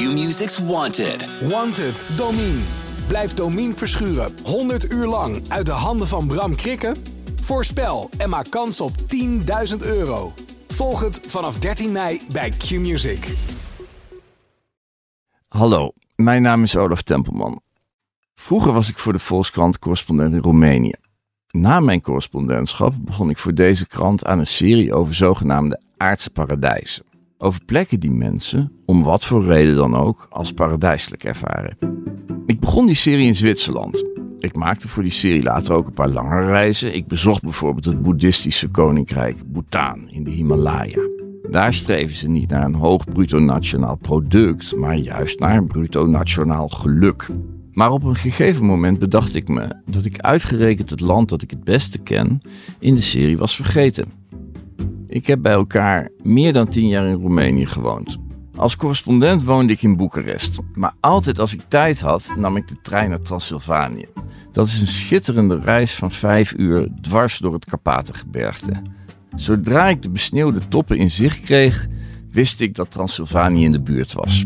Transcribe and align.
Q-Music's 0.00 0.58
Wanted. 0.58 1.28
Wanted, 1.48 2.04
Domine. 2.16 2.60
Blijf 3.06 3.34
Domine 3.34 3.74
verschuren 3.74 4.32
100 4.44 4.92
uur 4.92 5.06
lang 5.06 5.48
uit 5.48 5.66
de 5.66 5.72
handen 5.72 6.08
van 6.08 6.26
Bram 6.26 6.54
Krikken? 6.54 6.96
Voorspel 7.40 8.10
en 8.18 8.28
maak 8.28 8.50
kans 8.50 8.80
op 8.80 8.90
10.000 9.70 9.76
euro. 9.78 10.32
Volg 10.68 11.00
het 11.00 11.20
vanaf 11.26 11.58
13 11.58 11.92
mei 11.92 12.20
bij 12.32 12.50
Q-Music. 12.50 13.34
Hallo, 15.48 15.92
mijn 16.16 16.42
naam 16.42 16.62
is 16.62 16.76
Olaf 16.76 17.02
Tempelman. 17.02 17.60
Vroeger 18.34 18.72
was 18.72 18.88
ik 18.88 18.98
voor 18.98 19.12
de 19.12 19.18
Volkskrant 19.18 19.78
correspondent 19.78 20.34
in 20.34 20.40
Roemenië. 20.40 20.94
Na 21.50 21.80
mijn 21.80 22.00
correspondentschap 22.00 22.94
begon 22.98 23.30
ik 23.30 23.38
voor 23.38 23.54
deze 23.54 23.86
krant 23.86 24.24
aan 24.24 24.38
een 24.38 24.46
serie 24.46 24.94
over 24.94 25.14
zogenaamde 25.14 25.80
aardse 25.96 26.30
paradijzen. 26.30 27.09
Over 27.42 27.60
plekken 27.64 28.00
die 28.00 28.10
mensen, 28.10 28.72
om 28.86 29.02
wat 29.02 29.24
voor 29.24 29.44
reden 29.44 29.76
dan 29.76 29.96
ook, 29.96 30.26
als 30.30 30.52
paradijselijk 30.52 31.24
ervaren. 31.24 31.76
Ik 32.46 32.60
begon 32.60 32.86
die 32.86 32.94
serie 32.94 33.26
in 33.26 33.34
Zwitserland. 33.34 34.04
Ik 34.38 34.56
maakte 34.56 34.88
voor 34.88 35.02
die 35.02 35.12
serie 35.12 35.42
later 35.42 35.74
ook 35.74 35.86
een 35.86 35.92
paar 35.92 36.08
langere 36.08 36.46
reizen. 36.46 36.94
Ik 36.94 37.06
bezocht 37.06 37.42
bijvoorbeeld 37.42 37.84
het 37.84 38.02
boeddhistische 38.02 38.68
koninkrijk 38.68 39.52
Bhutan 39.52 40.08
in 40.10 40.24
de 40.24 40.30
Himalaya. 40.30 41.08
Daar 41.50 41.74
streven 41.74 42.16
ze 42.16 42.28
niet 42.28 42.50
naar 42.50 42.64
een 42.64 42.74
hoog 42.74 43.04
bruto 43.04 43.38
nationaal 43.38 43.96
product, 43.96 44.76
maar 44.76 44.96
juist 44.96 45.38
naar 45.38 45.56
een 45.56 45.66
bruto 45.66 46.06
nationaal 46.06 46.68
geluk. 46.68 47.28
Maar 47.72 47.90
op 47.90 48.04
een 48.04 48.16
gegeven 48.16 48.64
moment 48.64 48.98
bedacht 48.98 49.34
ik 49.34 49.48
me 49.48 49.68
dat 49.86 50.04
ik 50.04 50.18
uitgerekend 50.18 50.90
het 50.90 51.00
land 51.00 51.28
dat 51.28 51.42
ik 51.42 51.50
het 51.50 51.64
beste 51.64 51.98
ken 51.98 52.40
in 52.78 52.94
de 52.94 53.00
serie 53.00 53.38
was 53.38 53.56
vergeten. 53.56 54.19
Ik 55.10 55.26
heb 55.26 55.42
bij 55.42 55.52
elkaar 55.52 56.08
meer 56.22 56.52
dan 56.52 56.68
tien 56.68 56.88
jaar 56.88 57.06
in 57.06 57.20
Roemenië 57.20 57.66
gewoond. 57.66 58.18
Als 58.56 58.76
correspondent 58.76 59.44
woonde 59.44 59.72
ik 59.72 59.82
in 59.82 59.96
Boekarest, 59.96 60.58
maar 60.74 60.94
altijd 61.00 61.38
als 61.38 61.54
ik 61.54 61.60
tijd 61.68 62.00
had 62.00 62.32
nam 62.36 62.56
ik 62.56 62.68
de 62.68 62.80
trein 62.82 63.10
naar 63.10 63.22
Transylvanië. 63.22 64.06
Dat 64.52 64.66
is 64.66 64.80
een 64.80 64.86
schitterende 64.86 65.58
reis 65.58 65.94
van 65.94 66.10
vijf 66.10 66.52
uur 66.56 66.88
dwars 67.00 67.38
door 67.38 67.52
het 67.52 67.64
Karpatengebergte. 67.64 68.82
Zodra 69.34 69.88
ik 69.88 70.02
de 70.02 70.10
besneeuwde 70.10 70.68
toppen 70.68 70.96
in 70.96 71.10
zicht 71.10 71.40
kreeg, 71.40 71.86
wist 72.30 72.60
ik 72.60 72.74
dat 72.74 72.90
Transylvanië 72.90 73.64
in 73.64 73.72
de 73.72 73.82
buurt 73.82 74.12
was. 74.12 74.44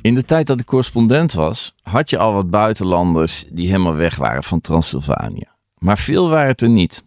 In 0.00 0.14
de 0.14 0.24
tijd 0.24 0.46
dat 0.46 0.60
ik 0.60 0.66
correspondent 0.66 1.32
was, 1.32 1.74
had 1.82 2.10
je 2.10 2.18
al 2.18 2.32
wat 2.32 2.50
buitenlanders 2.50 3.44
die 3.50 3.66
helemaal 3.66 3.94
weg 3.94 4.16
waren 4.16 4.42
van 4.42 4.60
Transylvanië. 4.60 5.46
Maar 5.78 5.98
veel 5.98 6.28
waren 6.28 6.48
het 6.48 6.62
er 6.62 6.68
niet. 6.68 7.04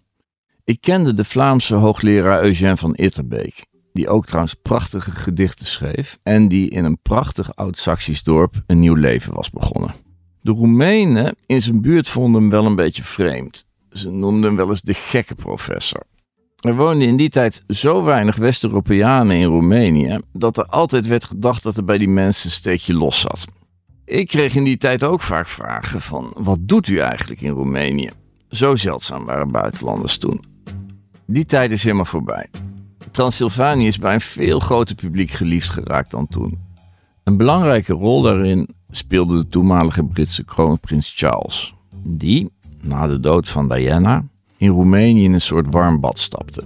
Ik 0.66 0.82
kende 0.82 1.14
de 1.14 1.24
Vlaamse 1.24 1.76
hoogleraar 1.76 2.44
Eugène 2.44 2.78
van 2.78 2.96
Itterbeek, 2.96 3.66
die 3.94 4.10
ook 4.10 4.26
trouwens 4.26 4.54
prachtige 4.62 5.12
gedichten 5.12 5.66
schreef 5.66 6.18
en 6.24 6.48
die 6.48 6.70
in 6.70 6.86
een 6.86 7.02
prachtig 7.02 7.56
oud-Saxisch 7.56 8.24
dorp 8.24 8.64
een 8.68 8.80
nieuw 8.80 8.94
leven 8.94 9.34
was 9.34 9.50
begonnen. 9.50 9.94
De 10.42 10.52
Roemenen 10.52 11.36
in 11.46 11.62
zijn 11.62 11.82
buurt 11.82 12.10
vonden 12.10 12.42
hem 12.42 12.50
wel 12.50 12.66
een 12.66 12.76
beetje 12.76 13.04
vreemd. 13.04 13.66
Ze 13.90 14.12
noemden 14.12 14.44
hem 14.44 14.56
wel 14.56 14.70
eens 14.70 14.82
de 14.82 14.94
gekke 14.94 15.36
professor. 15.36 16.04
Er 16.60 16.76
woonden 16.76 17.08
in 17.08 17.18
die 17.18 17.30
tijd 17.30 17.64
zo 17.68 18.04
weinig 18.04 18.36
West-Europeanen 18.36 19.36
in 19.36 19.48
Roemenië 19.48 20.20
dat 20.34 20.58
er 20.58 20.66
altijd 20.66 21.08
werd 21.08 21.26
gedacht 21.26 21.64
dat 21.64 21.78
er 21.78 21.86
bij 21.86 21.98
die 21.98 22.10
mensen 22.10 22.46
een 22.46 22.56
steekje 22.56 22.94
los 22.94 23.20
zat. 23.20 23.46
Ik 24.06 24.28
kreeg 24.28 24.56
in 24.56 24.64
die 24.64 24.78
tijd 24.78 25.04
ook 25.04 25.22
vaak 25.22 25.48
vragen 25.48 26.02
van 26.02 26.34
wat 26.38 26.58
doet 26.62 26.88
u 26.88 26.98
eigenlijk 26.98 27.42
in 27.42 27.52
Roemenië? 27.52 28.12
Zo 28.50 28.76
zeldzaam 28.76 29.26
waren 29.26 29.52
buitenlanders 29.52 30.18
toen. 30.18 30.54
Die 31.28 31.46
tijd 31.46 31.72
is 31.72 31.84
helemaal 31.84 32.06
voorbij. 32.06 32.50
Transylvanië 33.12 33.88
is 33.88 33.98
bij 33.98 34.14
een 34.14 34.22
veel 34.22 34.60
groter 34.60 34.96
publiek 34.96 35.30
geliefd 35.30 35.70
geraakt 35.70 36.12
dan 36.12 36.28
toen. 36.28 36.58
Een 37.24 37.38
belangrijke 37.38 37.94
rol 37.94 38.22
daarin 38.22 38.68
speelde 38.90 39.38
de 39.38 39.48
toenmalige 39.48 40.04
Britse 40.04 40.44
kroonprins 40.44 41.14
Charles, 41.16 41.74
die, 42.04 42.52
na 42.82 43.08
de 43.08 43.20
dood 43.20 43.50
van 43.50 43.70
Diana, 43.70 44.24
in 44.58 44.70
Roemenië 44.70 45.24
in 45.24 45.34
een 45.34 45.42
soort 45.42 45.66
warm 45.70 46.00
bad 46.00 46.20
stapte. 46.20 46.64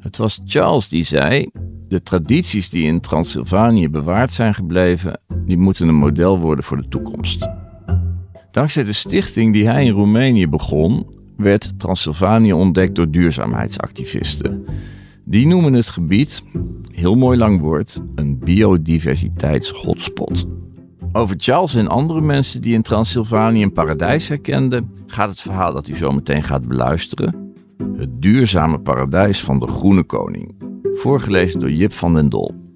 Het 0.00 0.16
was 0.16 0.40
Charles 0.46 0.88
die 0.88 1.02
zei: 1.02 1.50
De 1.88 2.02
tradities 2.02 2.70
die 2.70 2.86
in 2.86 3.00
Transylvanië 3.00 3.88
bewaard 3.88 4.32
zijn 4.32 4.54
gebleven, 4.54 5.20
die 5.44 5.58
moeten 5.58 5.88
een 5.88 5.94
model 5.94 6.38
worden 6.38 6.64
voor 6.64 6.76
de 6.76 6.88
toekomst. 6.88 7.48
Dankzij 8.50 8.84
de 8.84 8.92
stichting 8.92 9.52
die 9.52 9.66
hij 9.66 9.84
in 9.84 9.92
Roemenië 9.92 10.48
begon, 10.48 11.06
werd 11.38 11.78
Transylvanië 11.78 12.52
ontdekt 12.52 12.94
door 12.94 13.10
duurzaamheidsactivisten. 13.10 14.64
Die 15.24 15.46
noemen 15.46 15.72
het 15.72 15.90
gebied, 15.90 16.42
heel 16.92 17.14
mooi 17.14 17.38
lang 17.38 17.60
woord, 17.60 18.00
een 18.14 18.38
biodiversiteitshotspot. 18.38 20.48
Over 21.12 21.36
Charles 21.38 21.74
en 21.74 21.88
andere 21.88 22.20
mensen 22.20 22.62
die 22.62 22.74
in 22.74 22.82
Transylvanië 22.82 23.62
een 23.62 23.72
paradijs 23.72 24.28
herkenden, 24.28 24.92
gaat 25.06 25.28
het 25.28 25.40
verhaal 25.40 25.72
dat 25.72 25.88
u 25.88 25.96
zo 25.96 26.12
meteen 26.12 26.42
gaat 26.42 26.68
beluisteren. 26.68 27.54
Het 27.96 28.22
duurzame 28.22 28.80
paradijs 28.80 29.40
van 29.40 29.58
de 29.58 29.66
Groene 29.66 30.02
Koning. 30.02 30.54
Voorgelezen 30.94 31.60
door 31.60 31.72
Jip 31.72 31.92
van 31.92 32.14
den 32.14 32.28
Dol. 32.28 32.67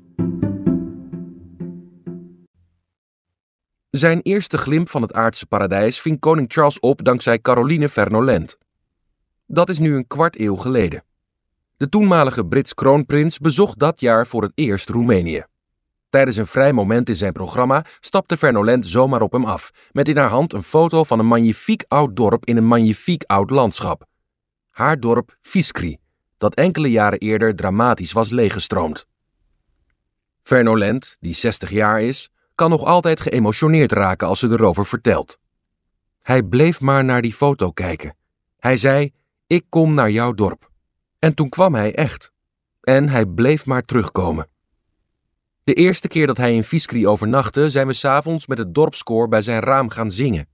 Zijn 3.92 4.20
eerste 4.22 4.58
glimp 4.58 4.88
van 4.88 5.02
het 5.02 5.12
aardse 5.12 5.46
paradijs 5.46 6.00
ving 6.00 6.20
koning 6.20 6.52
Charles 6.52 6.80
op 6.80 7.04
dankzij 7.04 7.40
Caroline 7.40 7.88
Vernolent. 7.88 8.58
Dat 9.46 9.68
is 9.68 9.78
nu 9.78 9.96
een 9.96 10.06
kwart 10.06 10.40
eeuw 10.40 10.56
geleden. 10.56 11.04
De 11.76 11.88
toenmalige 11.88 12.46
Brits 12.46 12.74
kroonprins 12.74 13.38
bezocht 13.38 13.78
dat 13.78 14.00
jaar 14.00 14.26
voor 14.26 14.42
het 14.42 14.52
eerst 14.54 14.88
Roemenië. 14.88 15.44
Tijdens 16.10 16.36
een 16.36 16.46
vrij 16.46 16.72
moment 16.72 17.08
in 17.08 17.14
zijn 17.14 17.32
programma 17.32 17.84
stapte 18.00 18.36
Vernolent 18.36 18.86
zomaar 18.86 19.22
op 19.22 19.32
hem 19.32 19.44
af, 19.44 19.70
met 19.90 20.08
in 20.08 20.16
haar 20.16 20.30
hand 20.30 20.52
een 20.52 20.62
foto 20.62 21.04
van 21.04 21.18
een 21.18 21.26
magnifiek 21.26 21.84
oud 21.88 22.16
dorp 22.16 22.44
in 22.44 22.56
een 22.56 22.66
magnifiek 22.66 23.24
oud 23.26 23.50
landschap. 23.50 24.04
Haar 24.70 25.00
dorp 25.00 25.36
Fiskri, 25.40 25.98
dat 26.38 26.54
enkele 26.54 26.90
jaren 26.90 27.18
eerder 27.18 27.56
dramatisch 27.56 28.12
was 28.12 28.30
leeggestroomd. 28.30 29.06
Vernolent, 30.42 31.16
die 31.20 31.34
60 31.34 31.70
jaar 31.70 32.02
is, 32.02 32.31
kan 32.54 32.70
nog 32.70 32.84
altijd 32.84 33.20
geëmotioneerd 33.20 33.92
raken 33.92 34.28
als 34.28 34.38
ze 34.38 34.48
erover 34.48 34.86
vertelt. 34.86 35.38
Hij 36.22 36.42
bleef 36.42 36.80
maar 36.80 37.04
naar 37.04 37.22
die 37.22 37.32
foto 37.32 37.70
kijken. 37.70 38.16
Hij 38.58 38.76
zei: 38.76 39.12
Ik 39.46 39.64
kom 39.68 39.94
naar 39.94 40.10
jouw 40.10 40.32
dorp. 40.32 40.70
En 41.18 41.34
toen 41.34 41.48
kwam 41.48 41.74
hij 41.74 41.94
echt. 41.94 42.32
En 42.80 43.08
hij 43.08 43.26
bleef 43.26 43.66
maar 43.66 43.82
terugkomen. 43.82 44.48
De 45.64 45.74
eerste 45.74 46.08
keer 46.08 46.26
dat 46.26 46.36
hij 46.36 46.54
in 46.54 46.64
Fiskri 46.64 47.06
overnachtte, 47.06 47.70
zijn 47.70 47.86
we 47.86 47.92
s'avonds 47.92 48.46
met 48.46 48.58
het 48.58 48.74
dorpskoor 48.74 49.28
bij 49.28 49.42
zijn 49.42 49.60
raam 49.60 49.88
gaan 49.88 50.10
zingen. 50.10 50.48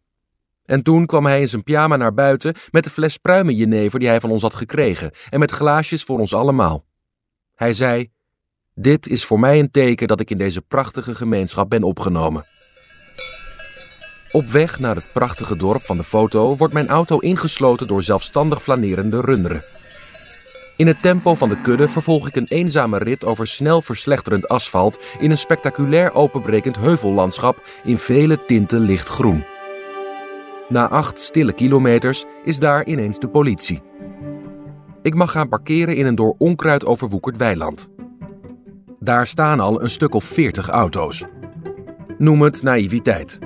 En 0.64 0.82
toen 0.82 1.06
kwam 1.06 1.26
hij 1.26 1.40
in 1.40 1.48
zijn 1.48 1.62
pyjama 1.62 1.96
naar 1.96 2.14
buiten 2.14 2.54
met 2.70 2.84
de 2.84 2.90
fles 2.90 3.16
pruimenjenever 3.16 3.98
die 3.98 4.08
hij 4.08 4.20
van 4.20 4.30
ons 4.30 4.42
had 4.42 4.54
gekregen 4.54 5.10
en 5.30 5.38
met 5.38 5.50
glaasjes 5.50 6.04
voor 6.04 6.18
ons 6.18 6.34
allemaal. 6.34 6.84
Hij 7.54 7.72
zei: 7.72 8.10
Dit 8.80 9.08
is 9.08 9.24
voor 9.24 9.40
mij 9.40 9.58
een 9.58 9.70
teken 9.70 10.08
dat 10.08 10.20
ik 10.20 10.30
in 10.30 10.36
deze 10.36 10.60
prachtige 10.60 11.14
gemeenschap 11.14 11.70
ben 11.70 11.82
opgenomen. 11.82 12.46
Op 14.32 14.46
weg 14.46 14.78
naar 14.78 14.94
het 14.94 15.12
prachtige 15.12 15.56
dorp 15.56 15.82
van 15.82 15.96
de 15.96 16.02
foto 16.02 16.56
wordt 16.56 16.74
mijn 16.74 16.88
auto 16.88 17.18
ingesloten 17.18 17.86
door 17.86 18.02
zelfstandig 18.02 18.62
flanerende 18.62 19.20
runderen. 19.20 19.64
In 20.76 20.86
het 20.86 21.02
tempo 21.02 21.34
van 21.34 21.48
de 21.48 21.60
kudde 21.60 21.88
vervolg 21.88 22.28
ik 22.28 22.36
een 22.36 22.46
eenzame 22.48 22.98
rit 22.98 23.24
over 23.24 23.46
snel 23.46 23.82
verslechterend 23.82 24.48
asfalt 24.48 24.98
in 25.18 25.30
een 25.30 25.38
spectaculair 25.38 26.14
openbrekend 26.14 26.76
heuvellandschap 26.76 27.62
in 27.84 27.98
vele 27.98 28.44
tinten 28.44 28.80
lichtgroen. 28.80 29.44
Na 30.68 30.88
acht 30.88 31.20
stille 31.20 31.52
kilometers 31.52 32.24
is 32.44 32.58
daar 32.58 32.86
ineens 32.86 33.18
de 33.18 33.28
politie. 33.28 33.82
Ik 35.02 35.14
mag 35.14 35.30
gaan 35.30 35.48
parkeren 35.48 35.96
in 35.96 36.06
een 36.06 36.14
door 36.14 36.34
onkruid 36.38 36.84
overwoekerd 36.84 37.36
weiland. 37.36 37.88
Daar 39.00 39.26
staan 39.26 39.60
al 39.60 39.82
een 39.82 39.90
stuk 39.90 40.14
of 40.14 40.24
veertig 40.24 40.68
auto's. 40.68 41.24
Noem 42.18 42.42
het 42.42 42.62
naïviteit. 42.62 43.38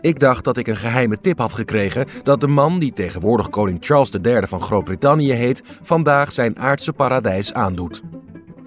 Ik 0.00 0.18
dacht 0.18 0.44
dat 0.44 0.56
ik 0.56 0.66
een 0.66 0.76
geheime 0.76 1.20
tip 1.20 1.38
had 1.38 1.52
gekregen 1.52 2.06
dat 2.22 2.40
de 2.40 2.46
man 2.46 2.78
die 2.78 2.92
tegenwoordig 2.92 3.48
koning 3.48 3.78
Charles 3.80 4.10
III 4.22 4.46
van 4.46 4.60
Groot-Brittannië 4.60 5.32
heet, 5.32 5.62
vandaag 5.82 6.32
zijn 6.32 6.58
aardse 6.58 6.92
paradijs 6.92 7.52
aandoet. 7.52 8.02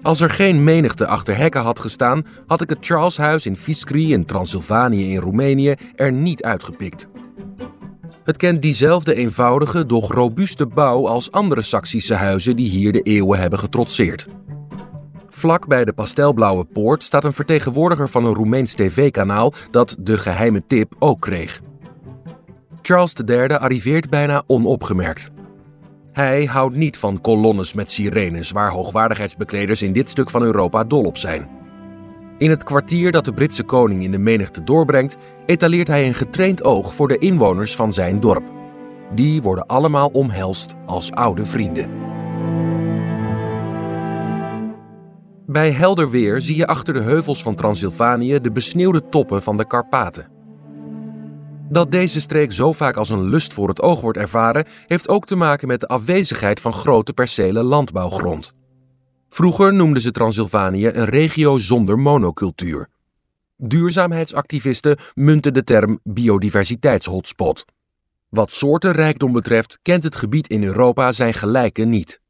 Als 0.02 0.20
er 0.20 0.30
geen 0.30 0.64
menigte 0.64 1.06
achter 1.06 1.36
hekken 1.36 1.62
had 1.62 1.78
gestaan, 1.78 2.26
had 2.46 2.60
ik 2.60 2.68
het 2.68 2.78
Charleshuis 2.80 3.46
in 3.46 3.56
Fiskri 3.56 4.12
in 4.12 4.24
Transylvanië 4.24 5.12
in 5.12 5.20
Roemenië 5.20 5.74
er 5.94 6.12
niet 6.12 6.42
uitgepikt. 6.42 7.06
Het 8.24 8.36
kent 8.36 8.62
diezelfde 8.62 9.14
eenvoudige, 9.14 9.86
doch 9.86 10.12
robuuste 10.12 10.66
bouw 10.66 11.08
als 11.08 11.32
andere 11.32 11.62
Saksische 11.62 12.14
huizen 12.14 12.56
die 12.56 12.68
hier 12.68 12.92
de 12.92 13.02
eeuwen 13.02 13.38
hebben 13.38 13.58
getrotseerd. 13.58 14.28
Vlak 15.38 15.66
bij 15.66 15.84
de 15.84 15.92
pastelblauwe 15.92 16.64
poort 16.64 17.02
staat 17.02 17.24
een 17.24 17.32
vertegenwoordiger 17.32 18.08
van 18.08 18.24
een 18.24 18.34
Roemeens 18.34 18.74
tv-kanaal 18.74 19.52
dat 19.70 19.96
de 19.98 20.18
geheime 20.18 20.62
tip 20.66 20.94
ook 20.98 21.20
kreeg. 21.20 21.60
Charles 22.82 23.12
III 23.26 23.48
arriveert 23.48 24.10
bijna 24.10 24.42
onopgemerkt. 24.46 25.30
Hij 26.12 26.44
houdt 26.44 26.76
niet 26.76 26.98
van 26.98 27.20
kolonnes 27.20 27.72
met 27.72 27.90
sirenes 27.90 28.50
waar 28.50 28.70
hoogwaardigheidsbekleders 28.70 29.82
in 29.82 29.92
dit 29.92 30.10
stuk 30.10 30.30
van 30.30 30.42
Europa 30.42 30.84
dol 30.84 31.02
op 31.02 31.16
zijn. 31.16 31.48
In 32.38 32.50
het 32.50 32.64
kwartier 32.64 33.12
dat 33.12 33.24
de 33.24 33.32
Britse 33.32 33.64
koning 33.64 34.02
in 34.02 34.10
de 34.10 34.18
menigte 34.18 34.62
doorbrengt, 34.64 35.16
etaleert 35.46 35.88
hij 35.88 36.06
een 36.06 36.14
getraind 36.14 36.64
oog 36.64 36.94
voor 36.94 37.08
de 37.08 37.18
inwoners 37.18 37.76
van 37.76 37.92
zijn 37.92 38.20
dorp. 38.20 38.50
Die 39.14 39.42
worden 39.42 39.66
allemaal 39.66 40.08
omhelst 40.08 40.74
als 40.86 41.12
oude 41.12 41.46
vrienden. 41.46 42.15
Bij 45.46 45.70
helder 45.70 46.10
weer 46.10 46.40
zie 46.40 46.56
je 46.56 46.66
achter 46.66 46.94
de 46.94 47.00
heuvels 47.00 47.42
van 47.42 47.54
Transylvanië 47.54 48.40
de 48.40 48.52
besneeuwde 48.52 49.08
toppen 49.08 49.42
van 49.42 49.56
de 49.56 49.66
Karpaten. 49.66 50.30
Dat 51.68 51.90
deze 51.90 52.20
streek 52.20 52.52
zo 52.52 52.72
vaak 52.72 52.96
als 52.96 53.10
een 53.10 53.22
lust 53.22 53.52
voor 53.52 53.68
het 53.68 53.82
oog 53.82 54.00
wordt 54.00 54.18
ervaren, 54.18 54.66
heeft 54.86 55.08
ook 55.08 55.26
te 55.26 55.36
maken 55.36 55.68
met 55.68 55.80
de 55.80 55.86
afwezigheid 55.86 56.60
van 56.60 56.72
grote 56.72 57.12
percelen 57.12 57.64
landbouwgrond. 57.64 58.52
Vroeger 59.28 59.74
noemden 59.74 60.02
ze 60.02 60.10
Transylvanië 60.10 60.86
een 60.86 61.04
regio 61.04 61.58
zonder 61.58 61.98
monocultuur. 61.98 62.88
Duurzaamheidsactivisten 63.56 64.98
munten 65.14 65.54
de 65.54 65.64
term 65.64 66.00
biodiversiteitshotspot. 66.02 67.64
Wat 68.28 68.52
soortenrijkdom 68.52 69.32
betreft 69.32 69.78
kent 69.82 70.04
het 70.04 70.16
gebied 70.16 70.48
in 70.48 70.64
Europa 70.64 71.12
zijn 71.12 71.34
gelijken 71.34 71.88
niet. 71.88 72.20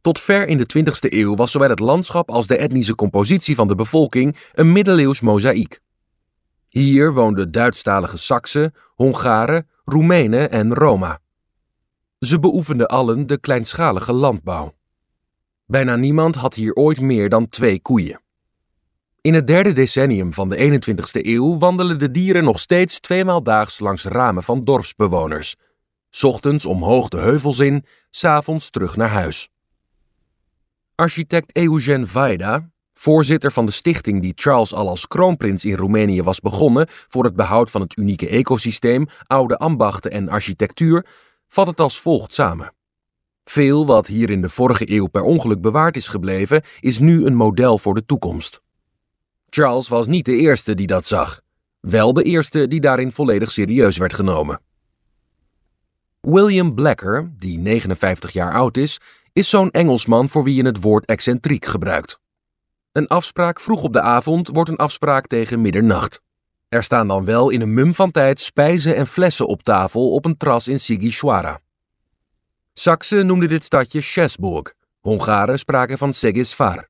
Tot 0.00 0.20
ver 0.20 0.48
in 0.48 0.56
de 0.56 0.66
20e 0.78 1.12
eeuw 1.12 1.34
was 1.34 1.50
zowel 1.50 1.68
het 1.68 1.78
landschap 1.78 2.30
als 2.30 2.46
de 2.46 2.56
etnische 2.56 2.94
compositie 2.94 3.54
van 3.54 3.68
de 3.68 3.74
bevolking 3.74 4.36
een 4.52 4.72
middeleeuws 4.72 5.20
mozaïek. 5.20 5.80
Hier 6.68 7.12
woonden 7.12 7.50
Duitsstalige 7.50 8.16
Saksen, 8.16 8.74
Hongaren, 8.94 9.68
Roemenen 9.84 10.50
en 10.50 10.74
Roma. 10.74 11.20
Ze 12.18 12.38
beoefenden 12.38 12.86
allen 12.86 13.26
de 13.26 13.38
kleinschalige 13.38 14.12
landbouw. 14.12 14.74
Bijna 15.66 15.96
niemand 15.96 16.34
had 16.34 16.54
hier 16.54 16.74
ooit 16.74 17.00
meer 17.00 17.28
dan 17.28 17.48
twee 17.48 17.80
koeien. 17.80 18.20
In 19.20 19.34
het 19.34 19.46
derde 19.46 19.72
decennium 19.72 20.32
van 20.32 20.48
de 20.48 20.80
21ste 20.80 21.26
eeuw 21.26 21.58
wandelen 21.58 21.98
de 21.98 22.10
dieren 22.10 22.44
nog 22.44 22.60
steeds 22.60 23.00
tweemaal 23.00 23.42
daags 23.42 23.78
langs 23.78 24.04
ramen 24.04 24.42
van 24.42 24.64
dorpsbewoners. 24.64 25.56
Ochtends 26.20 26.66
omhoog 26.66 27.08
de 27.08 27.18
heuvels 27.18 27.58
in, 27.58 27.84
s'avonds 28.10 28.70
terug 28.70 28.96
naar 28.96 29.08
huis. 29.08 29.48
Architect 31.00 31.56
Eugen 31.56 32.08
Vaida, 32.08 32.70
voorzitter 32.94 33.52
van 33.52 33.66
de 33.66 33.72
stichting 33.72 34.22
die 34.22 34.32
Charles 34.34 34.74
al 34.74 34.88
als 34.88 35.08
kroonprins 35.08 35.64
in 35.64 35.76
Roemenië 35.76 36.22
was 36.22 36.40
begonnen 36.40 36.86
voor 36.88 37.24
het 37.24 37.36
behoud 37.36 37.70
van 37.70 37.80
het 37.80 37.96
unieke 37.96 38.28
ecosysteem, 38.28 39.06
oude 39.26 39.56
ambachten 39.56 40.10
en 40.10 40.28
architectuur, 40.28 41.06
vat 41.48 41.66
het 41.66 41.80
als 41.80 42.00
volgt 42.00 42.34
samen. 42.34 42.72
Veel 43.44 43.86
wat 43.86 44.06
hier 44.06 44.30
in 44.30 44.40
de 44.40 44.48
vorige 44.48 44.90
eeuw 44.90 45.06
per 45.06 45.22
ongeluk 45.22 45.60
bewaard 45.60 45.96
is 45.96 46.08
gebleven, 46.08 46.62
is 46.80 46.98
nu 46.98 47.26
een 47.26 47.34
model 47.34 47.78
voor 47.78 47.94
de 47.94 48.06
toekomst. 48.06 48.60
Charles 49.50 49.88
was 49.88 50.06
niet 50.06 50.24
de 50.24 50.36
eerste 50.36 50.74
die 50.74 50.86
dat 50.86 51.06
zag, 51.06 51.40
wel 51.80 52.12
de 52.12 52.22
eerste 52.22 52.68
die 52.68 52.80
daarin 52.80 53.12
volledig 53.12 53.50
serieus 53.50 53.96
werd 53.96 54.14
genomen. 54.14 54.60
William 56.20 56.74
Blacker, 56.74 57.32
die 57.36 57.58
59 57.58 58.32
jaar 58.32 58.52
oud 58.54 58.76
is, 58.76 59.00
is 59.32 59.48
zo'n 59.48 59.70
Engelsman 59.70 60.28
voor 60.28 60.44
wie 60.44 60.54
je 60.54 60.64
het 60.64 60.80
woord 60.80 61.04
excentriek 61.04 61.64
gebruikt. 61.64 62.18
Een 62.92 63.06
afspraak 63.06 63.60
vroeg 63.60 63.82
op 63.82 63.92
de 63.92 64.00
avond 64.00 64.48
wordt 64.48 64.70
een 64.70 64.76
afspraak 64.76 65.26
tegen 65.26 65.60
middernacht. 65.60 66.22
Er 66.68 66.82
staan 66.82 67.08
dan 67.08 67.24
wel 67.24 67.50
in 67.50 67.60
een 67.60 67.74
mum 67.74 67.94
van 67.94 68.10
tijd 68.10 68.40
spijzen 68.40 68.96
en 68.96 69.06
flessen 69.06 69.46
op 69.46 69.62
tafel 69.62 70.12
op 70.12 70.24
een 70.24 70.36
tras 70.36 70.68
in 70.68 70.80
Sighishuara. 70.80 71.60
Saksen 72.72 73.26
noemden 73.26 73.48
dit 73.48 73.64
stadje 73.64 74.00
Schesburg. 74.00 74.72
Hongaren 75.00 75.58
spraken 75.58 75.98
van 75.98 76.12
Segisvar. 76.12 76.88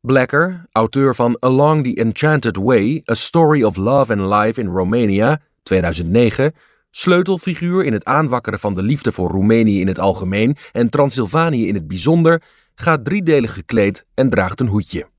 Blacker, 0.00 0.66
auteur 0.72 1.14
van 1.14 1.36
Along 1.40 1.84
the 1.84 1.94
Enchanted 2.00 2.56
Way: 2.56 3.02
A 3.10 3.14
Story 3.14 3.62
of 3.62 3.76
Love 3.76 4.12
and 4.12 4.34
Life 4.34 4.60
in 4.60 4.66
Romania, 4.66 5.40
2009, 5.62 6.54
sleutelfiguur 6.94 7.84
in 7.84 7.92
het 7.92 8.04
aanwakkeren 8.04 8.58
van 8.58 8.74
de 8.74 8.82
liefde 8.82 9.12
voor 9.12 9.30
Roemenië 9.30 9.80
in 9.80 9.86
het 9.86 9.98
algemeen 9.98 10.56
en 10.72 10.88
Transylvanië 10.88 11.66
in 11.66 11.74
het 11.74 11.88
bijzonder, 11.88 12.42
gaat 12.74 13.04
driedelig 13.04 13.54
gekleed 13.54 14.06
en 14.14 14.30
draagt 14.30 14.60
een 14.60 14.66
hoedje. 14.66 15.10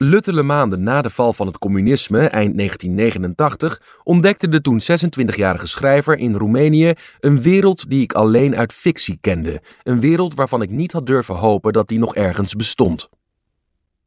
Luttele 0.00 0.42
maanden 0.42 0.82
na 0.82 1.02
de 1.02 1.10
val 1.10 1.32
van 1.32 1.46
het 1.46 1.58
communisme, 1.58 2.18
eind 2.18 2.56
1989, 2.56 3.82
ontdekte 4.04 4.48
de 4.48 4.60
toen 4.60 4.80
26-jarige 4.82 5.66
schrijver 5.66 6.18
in 6.18 6.34
Roemenië 6.34 6.92
een 7.20 7.42
wereld 7.42 7.90
die 7.90 8.02
ik 8.02 8.12
alleen 8.12 8.56
uit 8.56 8.72
fictie 8.72 9.18
kende, 9.20 9.62
een 9.82 10.00
wereld 10.00 10.34
waarvan 10.34 10.62
ik 10.62 10.70
niet 10.70 10.92
had 10.92 11.06
durven 11.06 11.34
hopen 11.34 11.72
dat 11.72 11.88
die 11.88 11.98
nog 11.98 12.14
ergens 12.14 12.54
bestond. 12.54 13.08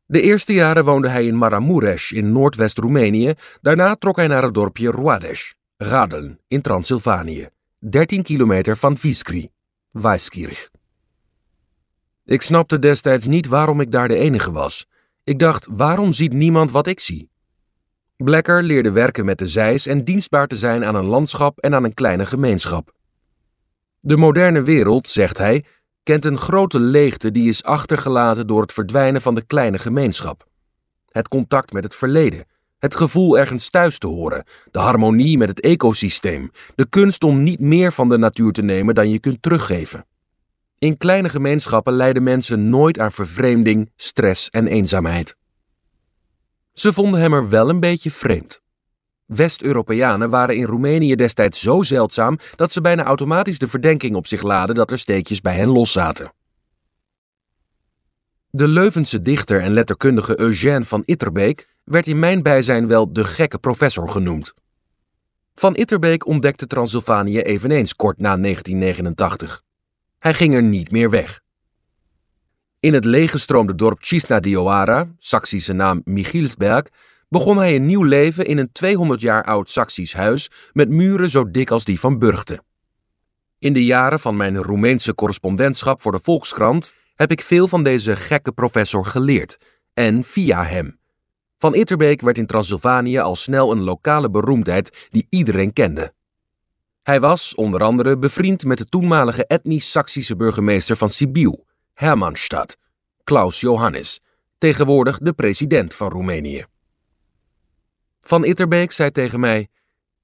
De 0.05 0.21
eerste 0.21 0.53
jaren 0.53 0.85
woonde 0.85 1.09
hij 1.09 1.25
in 1.25 1.37
Maramuresh 1.37 2.11
in 2.11 2.31
noordwest-Roemenië, 2.31 3.33
daarna 3.61 3.95
trok 3.95 4.15
hij 4.15 4.27
naar 4.27 4.43
het 4.43 4.53
dorpje 4.53 4.91
Roades, 4.91 5.55
Radeln, 5.83 6.39
in 6.47 6.61
Transylvanië, 6.61 7.49
13 7.79 8.23
kilometer 8.23 8.77
van 8.77 8.97
Viskri, 8.97 9.49
Weiskirch. 9.91 10.69
Ik 12.25 12.41
snapte 12.41 12.79
destijds 12.79 13.25
niet 13.25 13.47
waarom 13.47 13.81
ik 13.81 13.91
daar 13.91 14.07
de 14.07 14.15
enige 14.15 14.51
was. 14.51 14.87
Ik 15.23 15.39
dacht, 15.39 15.67
waarom 15.69 16.13
ziet 16.13 16.33
niemand 16.33 16.71
wat 16.71 16.87
ik 16.87 16.99
zie? 16.99 17.29
Blekker 18.17 18.63
leerde 18.63 18.91
werken 18.91 19.25
met 19.25 19.37
de 19.37 19.47
zeis 19.47 19.85
en 19.87 20.03
dienstbaar 20.03 20.47
te 20.47 20.55
zijn 20.55 20.85
aan 20.85 20.95
een 20.95 21.05
landschap 21.05 21.59
en 21.59 21.75
aan 21.75 21.83
een 21.83 21.93
kleine 21.93 22.25
gemeenschap. 22.25 22.93
De 23.99 24.17
moderne 24.17 24.63
wereld, 24.63 25.09
zegt 25.09 25.37
hij, 25.37 25.65
kent 26.03 26.25
een 26.25 26.37
grote 26.37 26.79
leegte 26.79 27.31
die 27.31 27.49
is 27.49 27.63
achtergelaten 27.63 28.47
door 28.47 28.61
het 28.61 28.73
verdwijnen 28.73 29.21
van 29.21 29.35
de 29.35 29.45
kleine 29.45 29.79
gemeenschap. 29.79 30.47
Het 31.09 31.27
contact 31.27 31.73
met 31.73 31.83
het 31.83 31.95
verleden, 31.95 32.45
het 32.81 32.95
gevoel 32.95 33.37
ergens 33.37 33.69
thuis 33.69 33.97
te 33.97 34.07
horen, 34.07 34.43
de 34.71 34.79
harmonie 34.79 35.37
met 35.37 35.49
het 35.49 35.59
ecosysteem, 35.59 36.51
de 36.75 36.85
kunst 36.89 37.23
om 37.23 37.43
niet 37.43 37.59
meer 37.59 37.91
van 37.91 38.09
de 38.09 38.17
natuur 38.17 38.51
te 38.51 38.61
nemen 38.61 38.95
dan 38.95 39.09
je 39.09 39.19
kunt 39.19 39.41
teruggeven. 39.41 40.05
In 40.77 40.97
kleine 40.97 41.29
gemeenschappen 41.29 41.93
lijden 41.93 42.23
mensen 42.23 42.69
nooit 42.69 42.99
aan 42.99 43.11
vervreemding, 43.11 43.91
stress 43.95 44.49
en 44.49 44.67
eenzaamheid. 44.67 45.35
Ze 46.73 46.93
vonden 46.93 47.19
hem 47.19 47.33
er 47.33 47.49
wel 47.49 47.69
een 47.69 47.79
beetje 47.79 48.11
vreemd. 48.11 48.61
West-Europeanen 49.25 50.29
waren 50.29 50.55
in 50.55 50.65
Roemenië 50.65 51.15
destijds 51.15 51.59
zo 51.59 51.81
zeldzaam 51.81 52.37
dat 52.55 52.71
ze 52.71 52.81
bijna 52.81 53.03
automatisch 53.03 53.59
de 53.59 53.67
verdenking 53.67 54.15
op 54.15 54.27
zich 54.27 54.41
laden 54.41 54.75
dat 54.75 54.91
er 54.91 54.99
steekjes 54.99 55.41
bij 55.41 55.55
hen 55.55 55.69
loszaten. 55.69 56.31
De 58.53 58.67
Leuvense 58.67 59.21
dichter 59.21 59.61
en 59.61 59.71
letterkundige 59.71 60.39
Eugène 60.39 60.85
van 60.85 61.03
Itterbeek 61.05 61.67
werd 61.83 62.07
in 62.07 62.19
mijn 62.19 62.43
bijzijn 62.43 62.87
wel 62.87 63.13
de 63.13 63.23
gekke 63.23 63.57
professor 63.57 64.09
genoemd. 64.09 64.53
Van 65.55 65.75
Itterbeek 65.75 66.25
ontdekte 66.25 66.67
Transylvanië 66.67 67.39
eveneens 67.39 67.95
kort 67.95 68.17
na 68.17 68.37
1989. 68.37 69.63
Hij 70.19 70.33
ging 70.33 70.53
er 70.53 70.63
niet 70.63 70.91
meer 70.91 71.09
weg. 71.09 71.41
In 72.79 72.93
het 72.93 73.05
leeggestroomde 73.05 73.75
dorp 73.75 74.03
Cisna 74.03 74.39
Dioara, 74.39 75.11
Saksische 75.17 75.73
naam 75.73 76.01
Michielsberg, 76.03 76.85
begon 77.29 77.57
hij 77.57 77.75
een 77.75 77.85
nieuw 77.85 78.03
leven 78.03 78.45
in 78.45 78.57
een 78.57 78.71
200 78.71 79.21
jaar 79.21 79.43
oud 79.43 79.69
Saksisch 79.69 80.13
huis 80.13 80.51
met 80.73 80.89
muren 80.89 81.29
zo 81.29 81.51
dik 81.51 81.71
als 81.71 81.83
die 81.83 81.99
van 81.99 82.19
Burgte. 82.19 82.63
In 83.61 83.73
de 83.73 83.83
jaren 83.85 84.19
van 84.19 84.37
mijn 84.37 84.57
Roemeense 84.57 85.15
correspondentschap 85.15 86.01
voor 86.01 86.11
de 86.11 86.19
Volkskrant 86.23 86.93
heb 87.15 87.31
ik 87.31 87.41
veel 87.41 87.67
van 87.67 87.83
deze 87.83 88.15
gekke 88.15 88.51
professor 88.51 89.05
geleerd, 89.05 89.57
en 89.93 90.23
via 90.23 90.63
hem. 90.63 90.99
Van 91.57 91.75
Itterbeek 91.75 92.21
werd 92.21 92.37
in 92.37 92.45
Transylvanië 92.45 93.17
al 93.17 93.35
snel 93.35 93.71
een 93.71 93.81
lokale 93.81 94.29
beroemdheid 94.29 95.07
die 95.09 95.27
iedereen 95.29 95.73
kende. 95.73 96.13
Hij 97.03 97.19
was 97.19 97.55
onder 97.55 97.83
andere 97.83 98.17
bevriend 98.17 98.63
met 98.65 98.77
de 98.77 98.85
toenmalige 98.85 99.45
etnisch-Saksische 99.45 100.35
burgemeester 100.35 100.95
van 100.95 101.09
Sibiu, 101.09 101.63
Hermannstad, 101.93 102.77
Klaus 103.23 103.59
Johannes, 103.59 104.21
tegenwoordig 104.57 105.17
de 105.17 105.33
president 105.33 105.95
van 105.95 106.09
Roemenië. 106.09 106.65
Van 108.21 108.45
Itterbeek 108.45 108.91
zei 108.91 109.11
tegen 109.11 109.39
mij: 109.39 109.67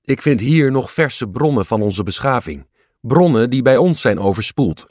Ik 0.02 0.22
vind 0.22 0.40
hier 0.40 0.72
nog 0.72 0.92
verse 0.92 1.28
bronnen 1.28 1.66
van 1.66 1.82
onze 1.82 2.04
beschaving, 2.04 2.66
bronnen 3.02 3.50
die 3.50 3.62
bij 3.62 3.78
ons 3.78 4.02
zijn 4.02 4.20
overspoeld. 4.20 4.86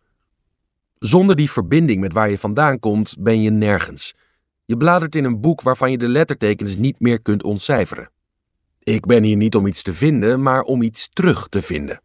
Zonder 0.98 1.36
die 1.36 1.50
verbinding 1.50 2.00
met 2.00 2.12
waar 2.12 2.30
je 2.30 2.38
vandaan 2.38 2.78
komt, 2.78 3.14
ben 3.18 3.42
je 3.42 3.50
nergens. 3.50 4.14
Je 4.64 4.76
bladert 4.76 5.14
in 5.14 5.25
een 5.25 5.40
boek 5.40 5.62
waarvan 5.62 5.90
je 5.90 5.98
de 5.98 6.08
lettertekens 6.08 6.76
niet 6.76 7.00
meer 7.00 7.22
kunt 7.22 7.42
ontcijferen. 7.42 8.10
Ik 8.78 9.06
ben 9.06 9.22
hier 9.22 9.36
niet 9.36 9.54
om 9.54 9.66
iets 9.66 9.82
te 9.82 9.94
vinden, 9.94 10.42
maar 10.42 10.62
om 10.62 10.82
iets 10.82 11.08
terug 11.12 11.48
te 11.48 11.62
vinden. 11.62 12.00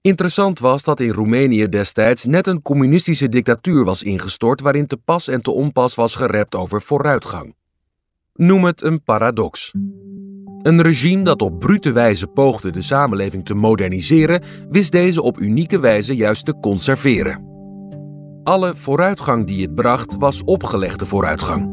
Interessant 0.00 0.58
was 0.58 0.82
dat 0.82 1.00
in 1.00 1.10
Roemenië 1.10 1.68
destijds 1.68 2.24
net 2.24 2.46
een 2.46 2.62
communistische 2.62 3.28
dictatuur 3.28 3.84
was 3.84 4.02
ingestort 4.02 4.60
waarin 4.60 4.86
te 4.86 4.96
pas 4.96 5.28
en 5.28 5.42
te 5.42 5.50
onpas 5.50 5.94
was 5.94 6.16
gerept 6.16 6.54
over 6.54 6.82
vooruitgang. 6.82 7.54
Noem 8.34 8.64
het 8.64 8.82
een 8.82 9.02
paradox. 9.02 9.72
Een 10.68 10.82
regime 10.82 11.22
dat 11.22 11.42
op 11.42 11.58
brute 11.58 11.92
wijze 11.92 12.26
poogde 12.26 12.70
de 12.70 12.82
samenleving 12.82 13.44
te 13.44 13.54
moderniseren, 13.54 14.42
wist 14.70 14.92
deze 14.92 15.22
op 15.22 15.40
unieke 15.40 15.78
wijze 15.78 16.16
juist 16.16 16.44
te 16.44 16.54
conserveren. 16.60 17.46
alle 18.42 18.76
vooruitgang 18.76 19.46
die 19.46 19.62
het 19.62 19.74
bracht 19.74 20.16
was 20.18 20.44
opgelegde 20.44 21.06
vooruitgang. 21.06 21.70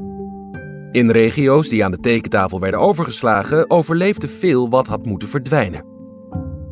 In 0.91 1.09
regio's 1.09 1.69
die 1.69 1.85
aan 1.85 1.91
de 1.91 1.99
tekentafel 1.99 2.59
werden 2.59 2.79
overgeslagen, 2.79 3.69
overleefde 3.69 4.27
veel 4.27 4.69
wat 4.69 4.87
had 4.87 5.05
moeten 5.05 5.27
verdwijnen. 5.27 5.85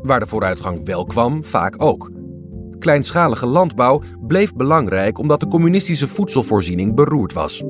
Waar 0.02 0.20
de 0.20 0.26
vooruitgang 0.26 0.86
wel 0.86 1.06
kwam, 1.06 1.44
vaak 1.44 1.84
ook. 1.84 2.12
Kleinschalige 2.80 3.46
landbouw 3.46 4.02
bleef 4.28 4.54
belangrijk 4.54 5.18
omdat 5.18 5.40
de 5.40 5.48
communistische 5.48 6.08
voedselvoorziening 6.08 6.96
beroerd 6.96 7.34
was. 7.34 7.64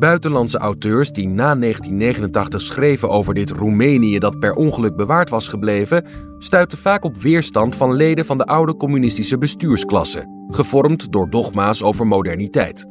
Buitenlandse 0.00 0.58
auteurs 0.58 1.12
die 1.12 1.28
na 1.28 1.54
1989 1.54 2.60
schreven 2.60 3.08
over 3.08 3.34
dit 3.34 3.50
Roemenië 3.50 4.18
dat 4.18 4.38
per 4.38 4.54
ongeluk 4.54 4.96
bewaard 4.96 5.30
was 5.30 5.48
gebleven, 5.48 6.04
stuitten 6.38 6.78
vaak 6.78 7.04
op 7.04 7.16
weerstand 7.16 7.76
van 7.76 7.94
leden 7.94 8.24
van 8.24 8.38
de 8.38 8.46
oude 8.46 8.76
communistische 8.76 9.38
bestuursklasse, 9.38 10.46
gevormd 10.48 11.12
door 11.12 11.30
dogma's 11.30 11.82
over 11.82 12.06
moderniteit. 12.06 12.86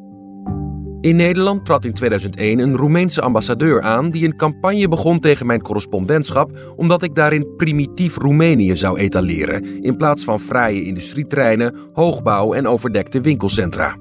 In 1.02 1.16
Nederland 1.16 1.66
trad 1.66 1.86
in 1.86 1.94
2001 1.94 2.60
een 2.60 2.78
Roemeense 2.78 3.22
ambassadeur 3.22 3.82
aan 3.82 4.10
die 4.10 4.26
een 4.26 4.36
campagne 4.36 4.88
begon 4.88 5.20
tegen 5.20 5.46
mijn 5.46 5.62
correspondentschap 5.62 6.74
omdat 6.76 7.04
ik 7.04 7.16
daarin 7.16 7.56
primitief 7.58 8.18
Roemenië 8.18 8.76
zou 8.76 9.00
etaleren 9.00 9.82
in 9.82 9.96
plaats 9.96 10.24
van 10.24 10.40
fraaie 10.40 10.84
industrietreinen, 10.84 11.76
hoogbouw 11.94 12.54
en 12.54 12.68
overdekte 12.68 13.22
winkelcentra. 13.22 13.96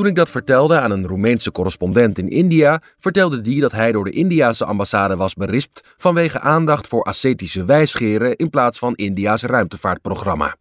Toen 0.00 0.08
ik 0.08 0.14
dat 0.14 0.30
vertelde 0.30 0.78
aan 0.78 0.90
een 0.90 1.06
Roemeense 1.06 1.50
correspondent 1.50 2.18
in 2.18 2.28
India, 2.28 2.82
vertelde 2.98 3.40
die 3.40 3.60
dat 3.60 3.72
hij 3.72 3.92
door 3.92 4.04
de 4.04 4.10
Indiase 4.10 4.64
ambassade 4.64 5.16
was 5.16 5.34
berispt 5.34 5.94
vanwege 5.96 6.40
aandacht 6.40 6.86
voor 6.86 7.02
ascetische 7.02 7.64
wijsgeren 7.64 8.36
in 8.36 8.50
plaats 8.50 8.78
van 8.78 8.94
India's 8.94 9.42
ruimtevaartprogramma. 9.42 10.56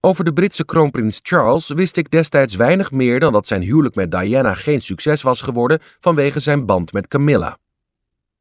Over 0.00 0.24
de 0.24 0.32
Britse 0.32 0.64
kroonprins 0.64 1.20
Charles 1.22 1.68
wist 1.68 1.96
ik 1.96 2.10
destijds 2.10 2.54
weinig 2.54 2.90
meer 2.90 3.20
dan 3.20 3.32
dat 3.32 3.46
zijn 3.46 3.62
huwelijk 3.62 3.94
met 3.94 4.10
Diana 4.10 4.54
geen 4.54 4.80
succes 4.80 5.22
was 5.22 5.42
geworden 5.42 5.78
vanwege 6.00 6.40
zijn 6.40 6.66
band 6.66 6.92
met 6.92 7.08
Camilla. 7.08 7.58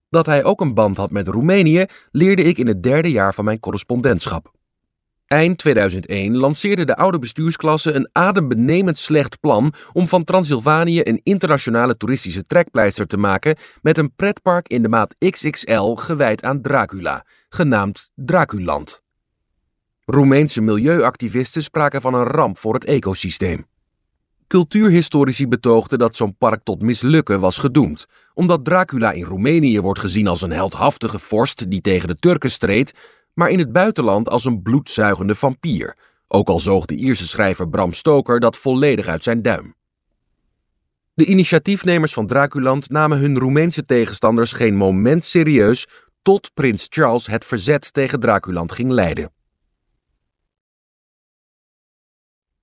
Dat 0.10 0.25
hij 0.25 0.43
ook 0.43 0.62
een 0.62 0.74
band 0.74 0.98
had 0.98 1.12
met 1.12 1.27
Roemenië 1.27 1.86
leerde 2.12 2.43
ik 2.43 2.58
in 2.58 2.67
het 2.67 2.84
derde 2.84 3.12
jaar 3.12 3.34
van 3.34 3.46
mijn 3.46 3.60
correspondentschap. 3.60 4.51
Eind 5.29 5.57
2001 5.57 6.36
lanceerde 6.36 6.86
de 6.86 6.95
oude 6.95 7.19
bestuursklasse 7.19 7.91
een 7.91 8.09
adembenemend 8.12 8.98
slecht 8.98 9.39
plan 9.39 9.74
om 9.93 10.07
van 10.07 10.24
Transylvanië 10.24 11.01
een 11.03 11.19
internationale 11.24 11.98
toeristische 11.98 12.45
trekpleister 12.45 13.07
te 13.07 13.17
maken 13.17 13.55
met 13.81 13.98
een 13.98 14.15
pretpark 14.15 14.67
in 14.67 14.81
de 14.81 14.88
maat 14.88 15.15
XXL 15.29 15.93
gewijd 15.93 16.43
aan 16.43 16.62
Dracula, 16.62 17.25
genaamd 17.50 18.12
Draculand. 18.15 19.01
Roemeense 20.05 20.62
milieuactivisten 20.62 21.63
spraken 21.63 22.01
van 22.01 22.13
een 22.13 22.27
ramp 22.27 22.57
voor 22.57 22.74
het 22.74 22.86
ecosysteem. 22.86 23.65
Cultuurhistorici 24.48 25.48
betoogden 25.48 26.00
dat 26.00 26.15
zo'n 26.15 26.38
park 26.38 26.63
tot 26.63 26.81
mislukken 26.81 27.39
was 27.39 27.57
gedoemd, 27.57 28.05
omdat 28.33 28.65
Dracula 28.65 29.12
in 29.12 29.24
Roemenië 29.24 29.81
wordt 29.81 30.00
gezien 30.00 30.27
als 30.27 30.41
een 30.41 30.51
heldhaftige 30.51 31.19
vorst 31.19 31.69
die 31.69 31.81
tegen 31.81 32.07
de 32.07 32.15
Turken 32.15 32.51
streed, 32.51 32.93
maar 33.33 33.50
in 33.50 33.59
het 33.59 33.71
buitenland 33.71 34.29
als 34.29 34.45
een 34.45 34.62
bloedzuigende 34.62 35.36
vampier, 35.36 35.98
ook 36.27 36.50
al 36.50 36.59
zoog 36.59 36.86
de 36.86 36.95
Ierse 36.95 37.27
schrijver 37.27 37.69
Bram 37.69 37.93
Stoker 37.93 38.39
dat 38.39 38.57
volledig 38.57 39.07
uit 39.07 39.24
zijn 39.24 39.41
duim. 39.41 39.75
De 41.13 41.25
initiatiefnemers 41.25 42.13
van 42.13 42.27
Draculand 42.27 42.89
namen 42.89 43.17
hun 43.17 43.38
Roemeense 43.38 43.86
tegenstanders 43.86 44.51
geen 44.51 44.75
moment 44.75 45.25
serieus 45.25 45.88
tot 46.21 46.53
prins 46.53 46.86
Charles 46.89 47.27
het 47.27 47.45
verzet 47.45 47.93
tegen 47.93 48.19
Draculand 48.19 48.71
ging 48.71 48.91
leiden. 48.91 49.31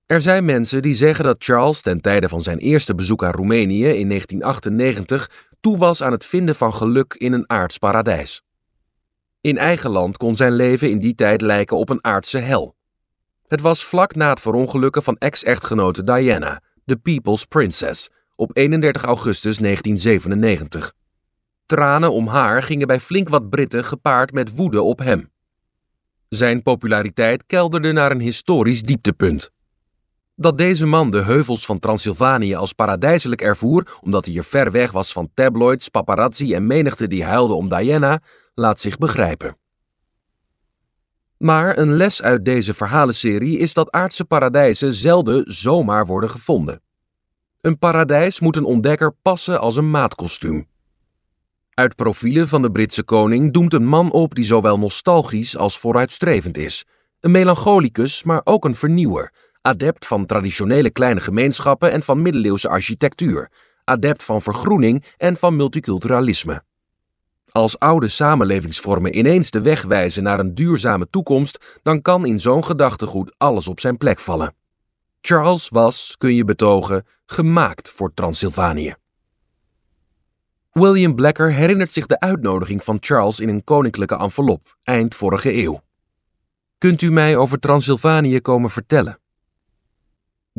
Er 0.05 0.21
zijn 0.21 0.45
mensen 0.45 0.81
die 0.81 0.93
zeggen 0.93 1.25
dat 1.25 1.43
Charles 1.43 1.81
ten 1.81 2.01
tijde 2.01 2.29
van 2.29 2.41
zijn 2.41 2.57
eerste 2.57 2.95
bezoek 2.95 3.23
aan 3.23 3.31
Roemenië 3.31 3.83
in 3.83 4.07
1998 4.07 5.29
toe 5.59 5.77
was 5.77 6.03
aan 6.03 6.11
het 6.11 6.25
vinden 6.25 6.55
van 6.55 6.73
geluk 6.73 7.13
in 7.13 7.33
een 7.33 7.49
aards 7.49 7.77
paradijs. 7.77 8.46
In 9.41 9.57
eigen 9.57 9.89
land 9.89 10.17
kon 10.17 10.35
zijn 10.35 10.53
leven 10.53 10.89
in 10.89 10.99
die 10.99 11.15
tijd 11.15 11.41
lijken 11.41 11.77
op 11.77 11.89
een 11.89 12.03
aardse 12.03 12.37
hel. 12.37 12.75
Het 13.47 13.61
was 13.61 13.85
vlak 13.85 14.15
na 14.15 14.29
het 14.29 14.39
verongelukken 14.39 15.03
van 15.03 15.15
ex-echtgenote 15.17 16.03
Diana, 16.03 16.61
de 16.83 16.95
People's 16.95 17.45
Princess, 17.45 18.09
op 18.35 18.51
31 18.53 19.03
augustus 19.03 19.57
1997. 19.57 20.93
Tranen 21.65 22.11
om 22.11 22.27
haar 22.27 22.63
gingen 22.63 22.87
bij 22.87 22.99
flink 22.99 23.29
wat 23.29 23.49
Britten 23.49 23.83
gepaard 23.83 24.31
met 24.31 24.55
woede 24.55 24.81
op 24.81 24.99
hem. 24.99 25.31
Zijn 26.29 26.63
populariteit 26.63 27.45
kelderde 27.45 27.91
naar 27.91 28.11
een 28.11 28.19
historisch 28.19 28.81
dieptepunt. 28.81 29.51
Dat 30.39 30.57
deze 30.57 30.85
man 30.85 31.09
de 31.09 31.23
heuvels 31.23 31.65
van 31.65 31.79
Transylvanië 31.79 32.55
als 32.55 32.73
paradijselijk 32.73 33.41
ervoer, 33.41 33.97
omdat 34.01 34.25
hij 34.25 34.35
er 34.35 34.43
ver 34.43 34.71
weg 34.71 34.91
was 34.91 35.11
van 35.11 35.29
tabloids, 35.33 35.89
paparazzi 35.89 36.53
en 36.53 36.67
menigte 36.67 37.07
die 37.07 37.23
huilden 37.23 37.57
om 37.57 37.69
Diana, 37.69 38.21
laat 38.53 38.79
zich 38.79 38.97
begrijpen. 38.97 39.57
Maar 41.37 41.77
een 41.77 41.93
les 41.93 42.21
uit 42.21 42.45
deze 42.45 42.73
verhalenserie 42.73 43.57
is 43.57 43.73
dat 43.73 43.91
aardse 43.91 44.25
paradijzen 44.25 44.93
zelden 44.93 45.53
zomaar 45.53 46.05
worden 46.05 46.29
gevonden. 46.29 46.81
Een 47.61 47.79
paradijs 47.79 48.39
moet 48.39 48.55
een 48.55 48.65
ontdekker 48.65 49.11
passen 49.21 49.59
als 49.59 49.75
een 49.75 49.89
maatkostuum. 49.89 50.67
Uit 51.73 51.95
profielen 51.95 52.47
van 52.47 52.61
de 52.61 52.71
Britse 52.71 53.03
koning 53.03 53.53
doemt 53.53 53.73
een 53.73 53.87
man 53.87 54.11
op 54.11 54.35
die 54.35 54.45
zowel 54.45 54.79
nostalgisch 54.79 55.57
als 55.57 55.79
vooruitstrevend 55.79 56.57
is. 56.57 56.85
Een 57.19 57.31
melancholicus, 57.31 58.23
maar 58.23 58.41
ook 58.43 58.65
een 58.65 58.75
vernieuwer 58.75 59.33
adept 59.67 60.07
van 60.07 60.25
traditionele 60.25 60.89
kleine 60.89 61.19
gemeenschappen 61.19 61.91
en 61.91 62.03
van 62.03 62.21
middeleeuwse 62.21 62.69
architectuur, 62.69 63.51
adept 63.83 64.23
van 64.23 64.41
vergroening 64.41 65.03
en 65.17 65.35
van 65.35 65.55
multiculturalisme. 65.55 66.63
Als 67.51 67.79
oude 67.79 68.07
samenlevingsvormen 68.07 69.17
ineens 69.17 69.49
de 69.49 69.61
weg 69.61 69.83
wijzen 69.83 70.23
naar 70.23 70.39
een 70.39 70.55
duurzame 70.55 71.07
toekomst, 71.09 71.79
dan 71.83 72.01
kan 72.01 72.25
in 72.25 72.39
zo'n 72.39 72.65
gedachtegoed 72.65 73.33
alles 73.37 73.67
op 73.67 73.79
zijn 73.79 73.97
plek 73.97 74.19
vallen. 74.19 74.55
Charles 75.21 75.69
was, 75.69 76.15
kun 76.17 76.35
je 76.35 76.43
betogen, 76.43 77.05
gemaakt 77.25 77.91
voor 77.91 78.13
Transylvanië. 78.13 78.95
William 80.71 81.15
Blacker 81.15 81.51
herinnert 81.51 81.91
zich 81.91 82.05
de 82.05 82.19
uitnodiging 82.19 82.83
van 82.83 82.97
Charles 82.99 83.39
in 83.39 83.49
een 83.49 83.63
koninklijke 83.63 84.15
envelop, 84.15 84.77
eind 84.83 85.15
vorige 85.15 85.53
eeuw. 85.53 85.81
Kunt 86.77 87.01
u 87.01 87.11
mij 87.11 87.37
over 87.37 87.59
Transylvanië 87.59 88.41
komen 88.41 88.69
vertellen? 88.69 89.19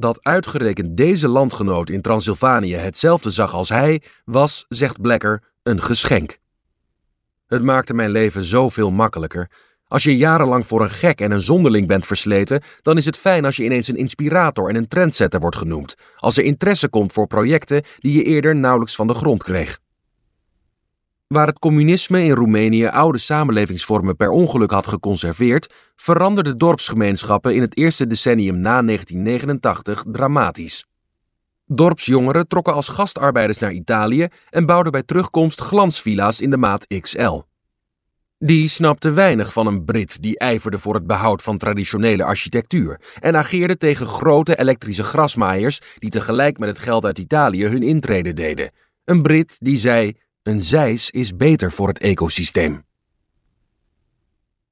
Dat 0.00 0.24
uitgerekend 0.24 0.96
deze 0.96 1.28
landgenoot 1.28 1.90
in 1.90 2.00
Transylvanië 2.00 2.74
hetzelfde 2.74 3.30
zag 3.30 3.54
als 3.54 3.68
hij, 3.68 4.02
was, 4.24 4.64
zegt 4.68 5.00
Blacker, 5.00 5.42
een 5.62 5.82
geschenk. 5.82 6.38
Het 7.46 7.62
maakte 7.62 7.94
mijn 7.94 8.10
leven 8.10 8.44
zoveel 8.44 8.90
makkelijker. 8.90 9.50
Als 9.84 10.02
je 10.02 10.16
jarenlang 10.16 10.66
voor 10.66 10.82
een 10.82 10.90
gek 10.90 11.20
en 11.20 11.30
een 11.30 11.40
zonderling 11.40 11.86
bent 11.86 12.06
versleten, 12.06 12.62
dan 12.82 12.96
is 12.96 13.04
het 13.04 13.16
fijn 13.16 13.44
als 13.44 13.56
je 13.56 13.64
ineens 13.64 13.88
een 13.88 13.96
inspirator 13.96 14.68
en 14.68 14.76
een 14.76 14.88
trendsetter 14.88 15.40
wordt 15.40 15.56
genoemd, 15.56 15.94
als 16.16 16.36
er 16.36 16.44
interesse 16.44 16.88
komt 16.88 17.12
voor 17.12 17.26
projecten 17.26 17.82
die 17.98 18.16
je 18.16 18.22
eerder 18.22 18.56
nauwelijks 18.56 18.94
van 18.94 19.06
de 19.06 19.14
grond 19.14 19.42
kreeg. 19.42 19.78
Waar 21.28 21.46
het 21.46 21.58
communisme 21.58 22.24
in 22.24 22.30
Roemenië 22.30 22.86
oude 22.86 23.18
samenlevingsvormen 23.18 24.16
per 24.16 24.30
ongeluk 24.30 24.70
had 24.70 24.86
geconserveerd, 24.86 25.74
veranderden 25.96 26.58
dorpsgemeenschappen 26.58 27.54
in 27.54 27.60
het 27.60 27.76
eerste 27.76 28.06
decennium 28.06 28.58
na 28.60 28.82
1989 28.82 30.04
dramatisch. 30.06 30.86
Dorpsjongeren 31.66 32.48
trokken 32.48 32.74
als 32.74 32.88
gastarbeiders 32.88 33.58
naar 33.58 33.72
Italië 33.72 34.28
en 34.50 34.66
bouwden 34.66 34.92
bij 34.92 35.02
terugkomst 35.02 35.60
glansvilla's 35.60 36.40
in 36.40 36.50
de 36.50 36.56
maat 36.56 36.86
XL. 37.00 37.40
Die 38.38 38.68
snapte 38.68 39.10
weinig 39.10 39.52
van 39.52 39.66
een 39.66 39.84
Brit 39.84 40.22
die 40.22 40.38
ijverde 40.38 40.78
voor 40.78 40.94
het 40.94 41.06
behoud 41.06 41.42
van 41.42 41.58
traditionele 41.58 42.24
architectuur 42.24 43.00
en 43.20 43.36
ageerde 43.36 43.76
tegen 43.76 44.06
grote 44.06 44.58
elektrische 44.58 45.04
grasmaaiers 45.04 45.80
die 45.98 46.10
tegelijk 46.10 46.58
met 46.58 46.68
het 46.68 46.78
geld 46.78 47.04
uit 47.04 47.18
Italië 47.18 47.66
hun 47.66 47.82
intrede 47.82 48.32
deden. 48.32 48.70
Een 49.04 49.22
Brit 49.22 49.56
die 49.58 49.78
zei: 49.78 50.16
een 50.48 50.62
zeis 50.62 51.10
is 51.10 51.36
beter 51.36 51.72
voor 51.72 51.88
het 51.88 51.98
ecosysteem. 51.98 52.84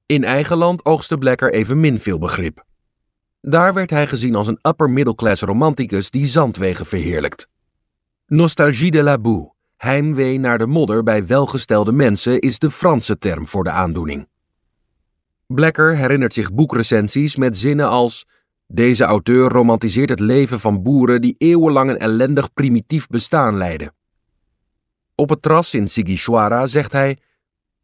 In 0.05 0.23
eigen 0.23 0.57
land 0.57 0.85
oogste 0.85 1.17
Blekker 1.17 1.53
evenmin 1.53 1.99
veel 1.99 2.19
begrip. 2.19 2.65
Daar 3.41 3.73
werd 3.73 3.89
hij 3.89 4.07
gezien 4.07 4.35
als 4.35 4.47
een 4.47 4.59
upper 4.61 4.89
middle 4.89 5.15
class 5.15 5.41
romanticus 5.41 6.11
die 6.11 6.25
zandwegen 6.25 6.85
verheerlijkt. 6.85 7.47
Nostalgie 8.25 8.91
de 8.91 9.03
la 9.03 9.17
boue, 9.17 9.53
heimwee 9.75 10.39
naar 10.39 10.57
de 10.57 10.67
modder 10.67 11.03
bij 11.03 11.25
welgestelde 11.25 11.91
mensen, 11.91 12.39
is 12.39 12.59
de 12.59 12.71
Franse 12.71 13.17
term 13.17 13.47
voor 13.47 13.63
de 13.63 13.69
aandoening. 13.71 14.27
Blekker 15.47 15.95
herinnert 15.95 16.33
zich 16.33 16.53
boekrecensies 16.53 17.35
met 17.35 17.57
zinnen 17.57 17.89
als: 17.89 18.25
Deze 18.67 19.03
auteur 19.03 19.49
romantiseert 19.49 20.09
het 20.09 20.19
leven 20.19 20.59
van 20.59 20.83
boeren 20.83 21.21
die 21.21 21.35
eeuwenlang 21.37 21.89
een 21.89 21.99
ellendig 21.99 22.53
primitief 22.53 23.07
bestaan 23.07 23.57
leiden. 23.57 23.96
Op 25.19 25.29
het 25.29 25.41
terras 25.41 25.73
in 25.73 25.89
Sigishwara 25.89 26.65
zegt 26.65 26.91
hij: 26.91 27.17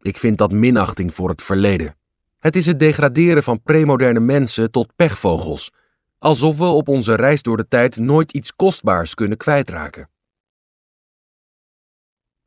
Ik 0.01 0.17
vind 0.17 0.37
dat 0.37 0.51
minachting 0.51 1.13
voor 1.13 1.29
het 1.29 1.43
verleden. 1.43 1.95
Het 2.39 2.55
is 2.55 2.65
het 2.65 2.79
degraderen 2.79 3.43
van 3.43 3.61
premoderne 3.61 4.19
mensen 4.19 4.71
tot 4.71 4.95
pechvogels, 4.95 5.71
alsof 6.17 6.57
we 6.57 6.65
op 6.65 6.87
onze 6.87 7.15
reis 7.15 7.41
door 7.41 7.57
de 7.57 7.67
tijd 7.67 7.97
nooit 7.97 8.31
iets 8.31 8.55
kostbaars 8.55 9.13
kunnen 9.13 9.37
kwijtraken. 9.37 10.09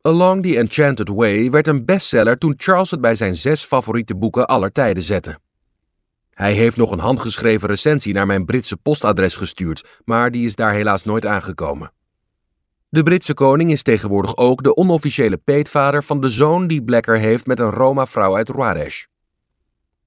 Along 0.01 0.43
the 0.43 0.59
Enchanted 0.59 1.09
Way 1.09 1.51
werd 1.51 1.67
een 1.67 1.85
bestseller 1.85 2.39
toen 2.39 2.55
Charles 2.57 2.91
het 2.91 3.01
bij 3.01 3.15
zijn 3.15 3.35
zes 3.35 3.65
favoriete 3.65 4.17
boeken 4.17 4.47
aller 4.47 4.73
tijden 4.73 5.03
zette. 5.03 5.39
Hij 6.31 6.53
heeft 6.53 6.77
nog 6.77 6.91
een 6.91 6.99
handgeschreven 6.99 7.69
recensie 7.69 8.15
naar 8.15 8.27
mijn 8.27 8.45
Britse 8.45 8.77
postadres 8.77 9.37
gestuurd, 9.37 10.01
maar 10.05 10.31
die 10.31 10.45
is 10.45 10.55
daar 10.55 10.73
helaas 10.73 11.05
nooit 11.05 11.27
aangekomen. 11.27 11.93
De 12.97 13.03
Britse 13.03 13.35
koning 13.35 13.71
is 13.71 13.83
tegenwoordig 13.83 14.37
ook 14.37 14.63
de 14.63 14.77
onofficiële 14.77 15.37
peetvader 15.37 16.03
van 16.03 16.21
de 16.21 16.29
zoon 16.29 16.67
die 16.67 16.83
Blacker 16.83 17.19
heeft 17.19 17.47
met 17.47 17.61
een 17.61 17.71
Roma-vrouw 17.71 18.37
uit 18.37 18.49
Ruadesh. 18.49 19.05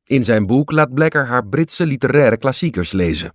In 0.06 0.24
zijn 0.24 0.46
boek 0.46 0.72
laat 0.72 0.94
Blacker 0.94 1.26
haar 1.26 1.48
Britse 1.48 1.86
literaire 1.86 2.38
klassiekers 2.38 2.92
lezen. 2.92 3.34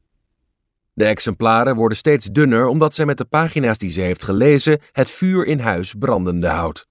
De 0.93 1.05
exemplaren 1.05 1.77
worden 1.77 1.97
steeds 1.97 2.27
dunner 2.27 2.67
omdat 2.67 2.95
zij 2.95 3.05
met 3.05 3.19
de 3.19 3.25
pagina's 3.25 3.79
die 3.79 3.91
ze 3.91 4.01
heeft 4.01 4.25
gelezen 4.25 4.81
het 4.93 5.11
vuur 5.11 5.47
in 5.47 5.59
huis 5.59 5.95
brandende 5.99 6.49
houdt. 6.49 6.89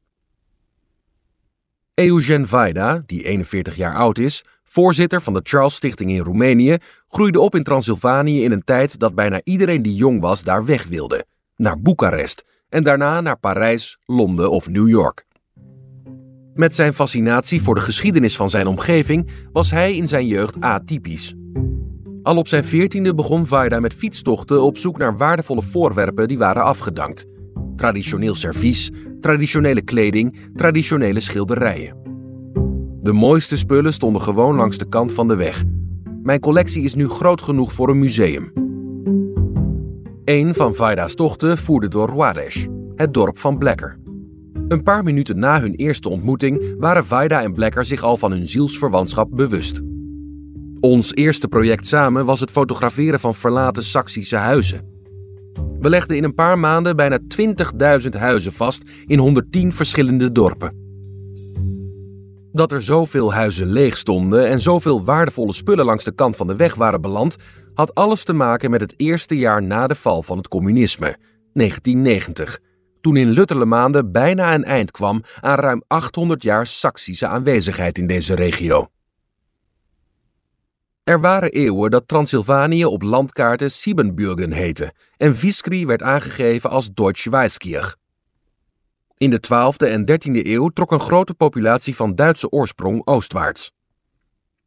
Eugen 1.94 2.48
Vaida, 2.48 3.04
die 3.06 3.24
41 3.24 3.76
jaar 3.76 3.96
oud 3.96 4.18
is, 4.18 4.46
voorzitter 4.64 5.22
van 5.22 5.34
de 5.34 5.42
Charles 5.44 5.76
Stichting 5.76 6.12
in 6.12 6.24
Roemenië, 6.24 6.78
groeide 7.08 7.40
op 7.40 7.56
in 7.56 7.64
Transylvanië 7.64 8.44
in 8.44 8.52
een 8.52 8.64
tijd 8.64 9.00
dat 9.00 9.16
bijna 9.16 9.42
iedereen 9.44 9.82
die 9.82 9.96
jong 9.96 10.22
was 10.22 10.44
daar 10.44 10.66
weg 10.66 10.88
wilde, 10.88 11.26
naar 11.56 11.82
Boekarest 11.82 12.52
en 12.74 12.84
daarna 12.84 13.22
naar 13.22 13.38
Parijs, 13.38 13.98
Londen 14.06 14.52
of 14.52 14.70
New 14.70 14.90
York. 14.90 15.26
Met 16.54 16.76
zijn 16.76 16.94
fascinatie 16.94 17.62
voor 17.62 17.76
de 17.76 17.82
geschiedenis 17.82 18.36
van 18.36 18.50
zijn 18.50 18.68
omgeving 18.68 19.30
was 19.52 19.72
hij 19.72 19.96
in 19.96 20.08
zijn 20.08 20.28
jeugd 20.28 20.62
atypisch. 20.62 21.34
Al 22.24 22.38
op 22.38 22.48
zijn 22.48 22.64
veertiende 22.64 23.16
begon 23.16 23.48
Vaida 23.48 23.80
met 23.80 23.94
fietstochten 23.94 24.64
op 24.64 24.78
zoek 24.78 24.98
naar 24.98 25.18
waardevolle 25.18 25.62
voorwerpen 25.62 26.28
die 26.28 26.38
waren 26.38 26.64
afgedankt. 26.64 27.26
Traditioneel 27.76 28.36
servies, 28.36 28.92
traditionele 29.20 29.82
kleding, 29.82 30.38
traditionele 30.56 31.20
schilderijen. 31.20 31.98
De 33.02 33.14
mooiste 33.14 33.58
spullen 33.58 33.94
stonden 33.94 34.22
gewoon 34.22 34.56
langs 34.56 34.78
de 34.78 34.90
kant 34.90 35.14
van 35.14 35.28
de 35.28 35.36
weg. 35.36 35.64
Mijn 36.24 36.40
collectie 36.40 36.84
is 36.84 36.96
nu 36.96 37.08
groot 37.08 37.42
genoeg 37.42 37.72
voor 37.72 37.90
een 37.90 38.00
museum. 38.00 38.63
Een 40.26 40.54
van 40.54 40.76
Vaida's 40.76 41.16
tochten 41.16 41.58
voerde 41.58 41.88
door 41.88 42.10
Ruadesh, 42.10 42.66
het 42.96 43.14
dorp 43.14 43.38
van 43.38 43.58
Blekker. 43.58 43.98
Een 44.68 44.84
paar 44.84 45.04
minuten 45.04 45.40
na 45.40 45.62
hun 45.62 45.76
eerste 45.76 46.10
ontmoeting 46.10 46.76
waren 46.78 47.06
Vaida 47.06 47.42
en 47.42 47.54
Blekker 47.54 47.86
zich 47.86 48.04
al 48.04 48.18
van 48.18 48.32
hun 48.32 48.48
zielsverwantschap 48.48 49.28
bewust. 49.32 49.82
Ons 50.80 51.14
eerste 51.14 51.48
project 51.48 51.88
samen 51.88 52.26
was 52.26 52.40
het 52.40 52.52
fotograferen 52.52 53.20
van 53.20 53.36
verlaten 53.36 53.84
Saksische 53.84 54.36
huizen. 54.36 54.88
We 55.80 55.90
legden 55.90 56.18
in 56.18 56.24
een 56.24 56.36
paar 56.36 56.60
maanden 56.60 56.96
bijna 56.96 57.20
20.000 58.02 58.10
huizen 58.12 58.52
vast 58.52 58.82
in 59.06 59.20
110 59.20 59.74
verschillende 59.74 60.32
dorpen. 60.32 60.82
Dat 62.52 62.72
er 62.72 62.82
zoveel 62.82 63.34
huizen 63.34 63.72
leeg 63.72 63.98
stonden 63.98 64.48
en 64.48 64.60
zoveel 64.60 65.04
waardevolle 65.04 65.54
spullen 65.54 65.86
langs 65.86 66.04
de 66.04 66.12
kant 66.12 66.36
van 66.36 66.48
de 66.48 66.56
weg 66.56 66.76
waren 66.76 67.02
beland, 67.02 67.36
had 67.74 67.96
alles 67.96 68.24
te 68.24 68.34
maken 68.34 68.72
met 68.72 68.82
het 68.82 68.94
eerste 68.98 69.38
jaar 69.38 69.64
na 69.64 69.88
de 69.88 69.96
val 69.96 70.24
van 70.24 70.38
het 70.38 70.48
communisme, 70.48 71.18
1990, 71.54 72.60
toen 73.02 73.16
in 73.16 73.30
luttele 73.30 73.66
maanden 73.66 74.12
bijna 74.12 74.54
een 74.54 74.64
eind 74.64 74.92
kwam 74.92 75.24
aan 75.40 75.60
ruim 75.60 75.84
800 75.88 76.44
jaar 76.44 76.66
Saksische 76.66 77.28
aanwezigheid 77.28 77.98
in 77.98 78.08
deze 78.08 78.36
regio. 78.36 78.88
Er 81.04 81.22
waren 81.22 81.52
eeuwen 81.52 81.92
dat 81.92 82.08
Transylvanië 82.08 82.86
op 82.86 83.02
landkaarten 83.02 83.72
Siebenbürgen 83.72 84.52
heette 84.52 84.94
en 85.18 85.36
Viskri 85.36 85.86
werd 85.86 86.02
aangegeven 86.02 86.70
als 86.70 86.94
Deutsch 86.94 87.26
Weiskirch. 87.26 87.96
In 89.18 89.30
de 89.30 89.40
12e 89.48 89.88
en 89.88 90.12
13e 90.12 90.46
eeuw 90.48 90.70
trok 90.70 90.92
een 90.92 91.00
grote 91.00 91.34
populatie 91.34 91.96
van 91.96 92.16
Duitse 92.16 92.50
oorsprong 92.50 93.08
oostwaarts. 93.08 93.72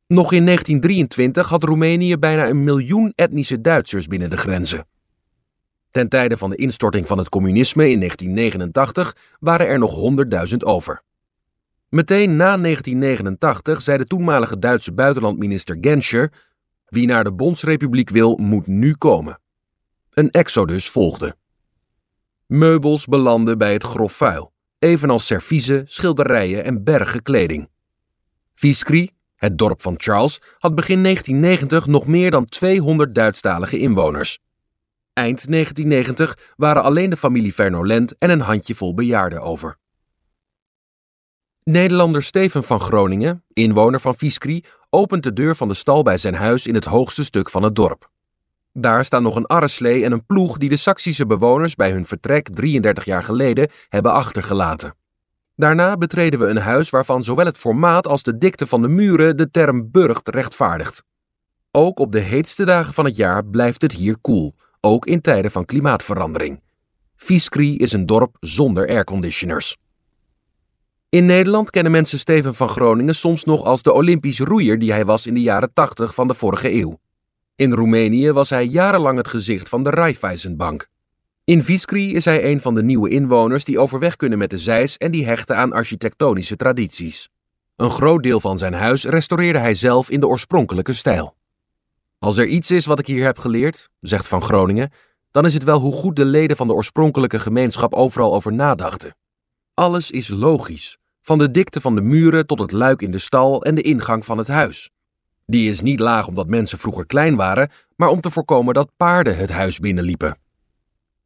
Nog 0.06 0.32
in 0.32 0.44
1923 0.44 1.48
had 1.48 1.62
Roemenië 1.62 2.16
bijna 2.16 2.48
een 2.48 2.64
miljoen 2.64 3.12
etnische 3.14 3.60
Duitsers 3.60 4.06
binnen 4.06 4.30
de 4.30 4.36
grenzen. 4.36 4.86
Ten 5.90 6.08
tijde 6.08 6.36
van 6.36 6.50
de 6.50 6.56
instorting 6.56 7.06
van 7.06 7.18
het 7.18 7.28
communisme 7.28 7.90
in 7.90 7.98
1989 7.98 9.16
waren 9.40 9.66
er 9.66 9.78
nog 9.78 9.94
100.000 10.50 10.56
over. 10.56 11.02
Meteen 11.88 12.36
na 12.36 12.56
1989 12.56 13.82
zei 13.82 13.98
de 13.98 14.06
toenmalige 14.06 14.58
Duitse 14.58 14.92
buitenlandminister 14.92 15.76
Genscher: 15.80 16.32
Wie 16.86 17.06
naar 17.06 17.24
de 17.24 17.32
Bondsrepubliek 17.32 18.10
wil, 18.10 18.36
moet 18.36 18.66
nu 18.66 18.94
komen. 18.94 19.40
Een 20.10 20.30
exodus 20.30 20.88
volgde. 20.88 21.36
Meubels 22.46 23.04
belanden 23.04 23.58
bij 23.58 23.72
het 23.72 23.82
grof 23.82 24.12
vuil, 24.12 24.52
evenals 24.78 25.26
serviezen, 25.26 25.84
schilderijen 25.86 26.64
en 26.64 26.84
bergen 26.84 27.22
kleding. 27.22 27.68
Viskri, 28.54 29.15
het 29.36 29.58
dorp 29.58 29.82
van 29.82 29.94
Charles, 29.96 30.40
had 30.58 30.74
begin 30.74 31.02
1990 31.02 31.86
nog 31.86 32.06
meer 32.06 32.30
dan 32.30 32.44
200 32.44 33.14
Duitsstalige 33.14 33.78
inwoners. 33.78 34.38
Eind 35.12 35.50
1990 35.50 36.52
waren 36.56 36.82
alleen 36.82 37.10
de 37.10 37.16
familie 37.16 37.54
Vernolent 37.54 38.18
en 38.18 38.30
een 38.30 38.40
handjevol 38.40 38.94
bejaarden 38.94 39.42
over. 39.42 39.76
Nederlander 41.64 42.22
Steven 42.22 42.64
van 42.64 42.80
Groningen, 42.80 43.44
inwoner 43.52 44.00
van 44.00 44.16
Viskri, 44.16 44.64
opent 44.90 45.22
de 45.22 45.32
deur 45.32 45.56
van 45.56 45.68
de 45.68 45.74
stal 45.74 46.02
bij 46.02 46.16
zijn 46.16 46.34
huis 46.34 46.66
in 46.66 46.74
het 46.74 46.84
hoogste 46.84 47.24
stuk 47.24 47.50
van 47.50 47.62
het 47.62 47.74
dorp. 47.74 48.10
Daar 48.72 49.04
staan 49.04 49.22
nog 49.22 49.36
een 49.36 49.46
arreslee 49.46 50.04
en 50.04 50.12
een 50.12 50.26
ploeg 50.26 50.56
die 50.56 50.68
de 50.68 50.76
Saksische 50.76 51.26
bewoners 51.26 51.74
bij 51.74 51.90
hun 51.90 52.06
vertrek 52.06 52.48
33 52.54 53.04
jaar 53.04 53.24
geleden 53.24 53.70
hebben 53.88 54.12
achtergelaten. 54.12 54.94
Daarna 55.56 55.96
betreden 55.96 56.40
we 56.40 56.46
een 56.46 56.56
huis 56.56 56.90
waarvan 56.90 57.24
zowel 57.24 57.46
het 57.46 57.56
formaat 57.56 58.06
als 58.06 58.22
de 58.22 58.38
dikte 58.38 58.66
van 58.66 58.82
de 58.82 58.88
muren 58.88 59.36
de 59.36 59.50
term 59.50 59.90
burcht 59.90 60.28
rechtvaardigt. 60.28 61.04
Ook 61.70 61.98
op 61.98 62.12
de 62.12 62.20
heetste 62.20 62.64
dagen 62.64 62.94
van 62.94 63.04
het 63.04 63.16
jaar 63.16 63.44
blijft 63.44 63.82
het 63.82 63.92
hier 63.92 64.18
koel, 64.20 64.54
ook 64.80 65.06
in 65.06 65.20
tijden 65.20 65.50
van 65.50 65.64
klimaatverandering. 65.64 66.62
Viskri 67.16 67.76
is 67.76 67.92
een 67.92 68.06
dorp 68.06 68.36
zonder 68.40 68.88
airconditioners. 68.88 69.76
In 71.08 71.26
Nederland 71.26 71.70
kennen 71.70 71.92
mensen 71.92 72.18
Steven 72.18 72.54
van 72.54 72.68
Groningen 72.68 73.14
soms 73.14 73.44
nog 73.44 73.64
als 73.64 73.82
de 73.82 73.92
Olympisch 73.92 74.40
roeier 74.40 74.78
die 74.78 74.92
hij 74.92 75.04
was 75.04 75.26
in 75.26 75.34
de 75.34 75.42
jaren 75.42 75.72
80 75.72 76.14
van 76.14 76.28
de 76.28 76.34
vorige 76.34 76.72
eeuw. 76.72 76.98
In 77.54 77.72
Roemenië 77.72 78.32
was 78.32 78.50
hij 78.50 78.64
jarenlang 78.64 79.16
het 79.16 79.28
gezicht 79.28 79.68
van 79.68 79.82
de 79.82 79.90
Raiffeisenbank. 79.90 80.88
In 81.46 81.62
Viskri 81.62 82.14
is 82.14 82.24
hij 82.24 82.44
een 82.44 82.60
van 82.60 82.74
de 82.74 82.82
nieuwe 82.82 83.08
inwoners 83.08 83.64
die 83.64 83.78
overweg 83.78 84.16
kunnen 84.16 84.38
met 84.38 84.50
de 84.50 84.58
zeis 84.58 84.96
en 84.96 85.10
die 85.10 85.26
hechten 85.26 85.56
aan 85.56 85.72
architectonische 85.72 86.56
tradities. 86.56 87.28
Een 87.76 87.90
groot 87.90 88.22
deel 88.22 88.40
van 88.40 88.58
zijn 88.58 88.72
huis 88.72 89.04
restaureerde 89.04 89.58
hij 89.58 89.74
zelf 89.74 90.10
in 90.10 90.20
de 90.20 90.26
oorspronkelijke 90.26 90.92
stijl. 90.92 91.36
Als 92.18 92.36
er 92.36 92.46
iets 92.46 92.70
is 92.70 92.86
wat 92.86 92.98
ik 92.98 93.06
hier 93.06 93.24
heb 93.24 93.38
geleerd, 93.38 93.88
zegt 94.00 94.28
Van 94.28 94.42
Groningen, 94.42 94.92
dan 95.30 95.44
is 95.44 95.54
het 95.54 95.64
wel 95.64 95.80
hoe 95.80 95.92
goed 95.92 96.16
de 96.16 96.24
leden 96.24 96.56
van 96.56 96.66
de 96.66 96.74
oorspronkelijke 96.74 97.38
gemeenschap 97.38 97.94
overal 97.94 98.34
over 98.34 98.52
nadachten. 98.52 99.16
Alles 99.74 100.10
is 100.10 100.28
logisch, 100.28 100.98
van 101.22 101.38
de 101.38 101.50
dikte 101.50 101.80
van 101.80 101.94
de 101.94 102.02
muren 102.02 102.46
tot 102.46 102.58
het 102.58 102.72
luik 102.72 103.02
in 103.02 103.10
de 103.10 103.18
stal 103.18 103.64
en 103.64 103.74
de 103.74 103.82
ingang 103.82 104.24
van 104.24 104.38
het 104.38 104.48
huis. 104.48 104.90
Die 105.44 105.68
is 105.68 105.80
niet 105.80 106.00
laag 106.00 106.26
omdat 106.28 106.48
mensen 106.48 106.78
vroeger 106.78 107.06
klein 107.06 107.36
waren, 107.36 107.70
maar 107.96 108.08
om 108.08 108.20
te 108.20 108.30
voorkomen 108.30 108.74
dat 108.74 108.90
paarden 108.96 109.36
het 109.36 109.50
huis 109.50 109.78
binnenliepen. 109.78 110.44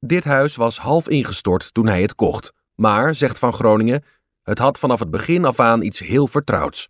Dit 0.06 0.24
huis 0.24 0.56
was 0.56 0.78
half 0.78 1.08
ingestort 1.08 1.74
toen 1.74 1.86
hij 1.86 2.02
het 2.02 2.14
kocht, 2.14 2.52
maar, 2.74 3.14
zegt 3.14 3.38
Van 3.38 3.52
Groningen, 3.52 4.04
het 4.42 4.58
had 4.58 4.78
vanaf 4.78 4.98
het 4.98 5.10
begin 5.10 5.44
af 5.44 5.60
aan 5.60 5.82
iets 5.82 5.98
heel 5.98 6.26
vertrouwds. 6.26 6.88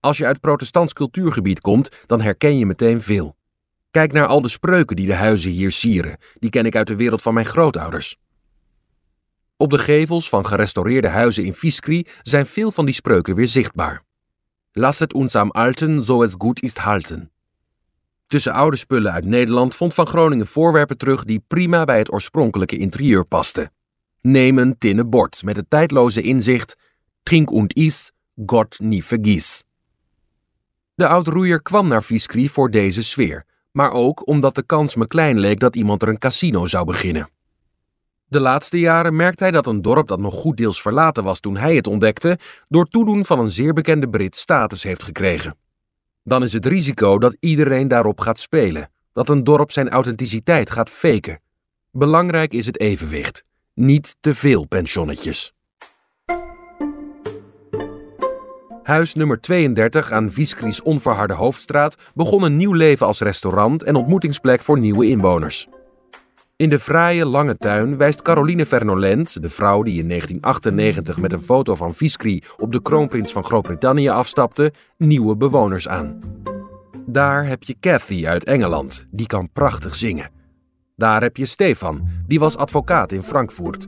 Als 0.00 0.16
je 0.16 0.26
uit 0.26 0.40
protestants 0.40 0.92
cultuurgebied 0.92 1.60
komt, 1.60 1.88
dan 2.06 2.20
herken 2.20 2.58
je 2.58 2.66
meteen 2.66 3.00
veel. 3.00 3.36
Kijk 3.90 4.12
naar 4.12 4.26
al 4.26 4.42
de 4.42 4.48
spreuken 4.48 4.96
die 4.96 5.06
de 5.06 5.14
huizen 5.14 5.50
hier 5.50 5.70
sieren, 5.70 6.16
die 6.38 6.50
ken 6.50 6.66
ik 6.66 6.76
uit 6.76 6.86
de 6.86 6.96
wereld 6.96 7.22
van 7.22 7.34
mijn 7.34 7.46
grootouders. 7.46 8.16
Op 9.56 9.70
de 9.70 9.78
gevels 9.78 10.28
van 10.28 10.46
gerestaureerde 10.46 11.08
huizen 11.08 11.44
in 11.44 11.54
Viskri 11.54 12.06
zijn 12.22 12.46
veel 12.46 12.70
van 12.70 12.84
die 12.84 12.94
spreuken 12.94 13.34
weer 13.34 13.46
zichtbaar. 13.46 14.02
Lasset 14.72 15.14
uns 15.14 15.34
am 15.34 15.50
Alten, 15.50 16.04
so 16.04 16.22
es 16.22 16.34
gut 16.38 16.60
ist 16.60 16.78
halten. 16.78 17.30
Tussen 18.32 18.52
oude 18.52 18.76
spullen 18.76 19.12
uit 19.12 19.24
Nederland 19.24 19.74
vond 19.74 19.94
Van 19.94 20.06
Groningen 20.06 20.46
voorwerpen 20.46 20.98
terug 20.98 21.24
die 21.24 21.44
prima 21.46 21.84
bij 21.84 21.98
het 21.98 22.12
oorspronkelijke 22.12 22.76
interieur 22.76 23.24
pasten. 23.24 23.72
Neem 24.20 24.58
een 24.58 24.78
tinnen 24.78 25.10
bord 25.10 25.42
met 25.44 25.56
het 25.56 25.70
tijdloze 25.70 26.22
inzicht: 26.22 26.76
Trink 27.22 27.50
und 27.50 27.72
is, 27.72 28.12
Gott 28.46 28.80
nie 28.80 29.04
vergiss. 29.04 29.64
De 30.94 31.06
oud-roeier 31.06 31.62
kwam 31.62 31.88
naar 31.88 32.02
Viskri 32.02 32.48
voor 32.48 32.70
deze 32.70 33.02
sfeer, 33.02 33.44
maar 33.72 33.90
ook 33.90 34.26
omdat 34.26 34.54
de 34.54 34.62
kans 34.62 34.94
me 34.94 35.06
klein 35.06 35.38
leek 35.38 35.60
dat 35.60 35.76
iemand 35.76 36.02
er 36.02 36.08
een 36.08 36.18
casino 36.18 36.66
zou 36.66 36.84
beginnen. 36.84 37.28
De 38.24 38.40
laatste 38.40 38.78
jaren 38.78 39.16
merkte 39.16 39.42
hij 39.42 39.52
dat 39.52 39.66
een 39.66 39.82
dorp 39.82 40.08
dat 40.08 40.20
nog 40.20 40.34
goed 40.34 40.56
deels 40.56 40.82
verlaten 40.82 41.24
was 41.24 41.40
toen 41.40 41.56
hij 41.56 41.76
het 41.76 41.86
ontdekte, 41.86 42.38
door 42.68 42.86
toedoen 42.86 43.24
van 43.24 43.38
een 43.38 43.50
zeer 43.50 43.72
bekende 43.72 44.08
Brit 44.08 44.36
status 44.36 44.82
heeft 44.82 45.02
gekregen. 45.02 45.56
Dan 46.24 46.42
is 46.42 46.52
het 46.52 46.66
risico 46.66 47.18
dat 47.18 47.36
iedereen 47.40 47.88
daarop 47.88 48.20
gaat 48.20 48.38
spelen, 48.38 48.90
dat 49.12 49.28
een 49.28 49.44
dorp 49.44 49.72
zijn 49.72 49.88
authenticiteit 49.88 50.70
gaat 50.70 50.90
faken. 50.90 51.40
Belangrijk 51.90 52.52
is 52.52 52.66
het 52.66 52.80
evenwicht, 52.80 53.44
niet 53.74 54.16
te 54.20 54.34
veel 54.34 54.64
pensionnetjes. 54.64 55.54
Huis 58.82 59.14
nummer 59.14 59.40
32 59.40 60.12
aan 60.12 60.30
Viskries 60.30 60.82
onverharde 60.82 61.34
hoofdstraat 61.34 61.96
begon 62.14 62.42
een 62.42 62.56
nieuw 62.56 62.72
leven 62.72 63.06
als 63.06 63.20
restaurant 63.20 63.82
en 63.82 63.94
ontmoetingsplek 63.94 64.62
voor 64.62 64.78
nieuwe 64.78 65.08
inwoners. 65.08 65.68
In 66.62 66.68
de 66.68 66.78
fraaie 66.78 67.26
lange 67.26 67.56
tuin 67.56 67.96
wijst 67.96 68.22
Caroline 68.22 68.66
Vernolent, 68.66 69.42
de 69.42 69.48
vrouw 69.48 69.82
die 69.82 69.98
in 69.98 70.08
1998 70.08 71.18
met 71.18 71.32
een 71.32 71.42
foto 71.42 71.74
van 71.74 71.94
Viskri 71.94 72.42
op 72.56 72.72
de 72.72 72.82
kroonprins 72.82 73.32
van 73.32 73.44
Groot-Brittannië 73.44 74.08
afstapte, 74.08 74.72
nieuwe 74.96 75.36
bewoners 75.36 75.88
aan. 75.88 76.20
Daar 77.06 77.46
heb 77.46 77.62
je 77.62 77.76
Cathy 77.80 78.26
uit 78.26 78.44
Engeland, 78.44 79.06
die 79.10 79.26
kan 79.26 79.50
prachtig 79.52 79.94
zingen. 79.94 80.30
Daar 80.96 81.22
heb 81.22 81.36
je 81.36 81.46
Stefan, 81.46 82.08
die 82.26 82.38
was 82.38 82.56
advocaat 82.56 83.12
in 83.12 83.22
Frankfurt. 83.22 83.86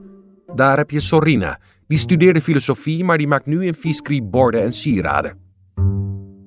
Daar 0.54 0.76
heb 0.76 0.90
je 0.90 1.00
Sorina, 1.00 1.58
die 1.86 1.98
studeerde 1.98 2.40
filosofie, 2.40 3.04
maar 3.04 3.18
die 3.18 3.28
maakt 3.28 3.46
nu 3.46 3.66
in 3.66 3.74
Viskri 3.74 4.22
borden 4.22 4.62
en 4.62 4.72
sieraden. 4.72 5.38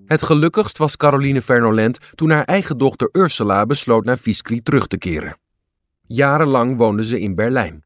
Het 0.06 0.22
gelukkigst 0.22 0.78
was 0.78 0.98
Caroline 0.98 1.42
Vernolent 1.42 2.00
toen 2.16 2.30
haar 2.30 2.46
eigen 2.46 2.78
dochter 2.78 3.10
Ursula 3.12 3.66
besloot 3.66 4.06
naar 4.06 4.18
Viskri 4.18 4.62
terug 4.62 4.88
te 4.88 4.98
keren. 4.98 5.38
Jarenlang 6.08 6.78
woonde 6.78 7.04
ze 7.04 7.20
in 7.20 7.36
Berlijn. 7.36 7.86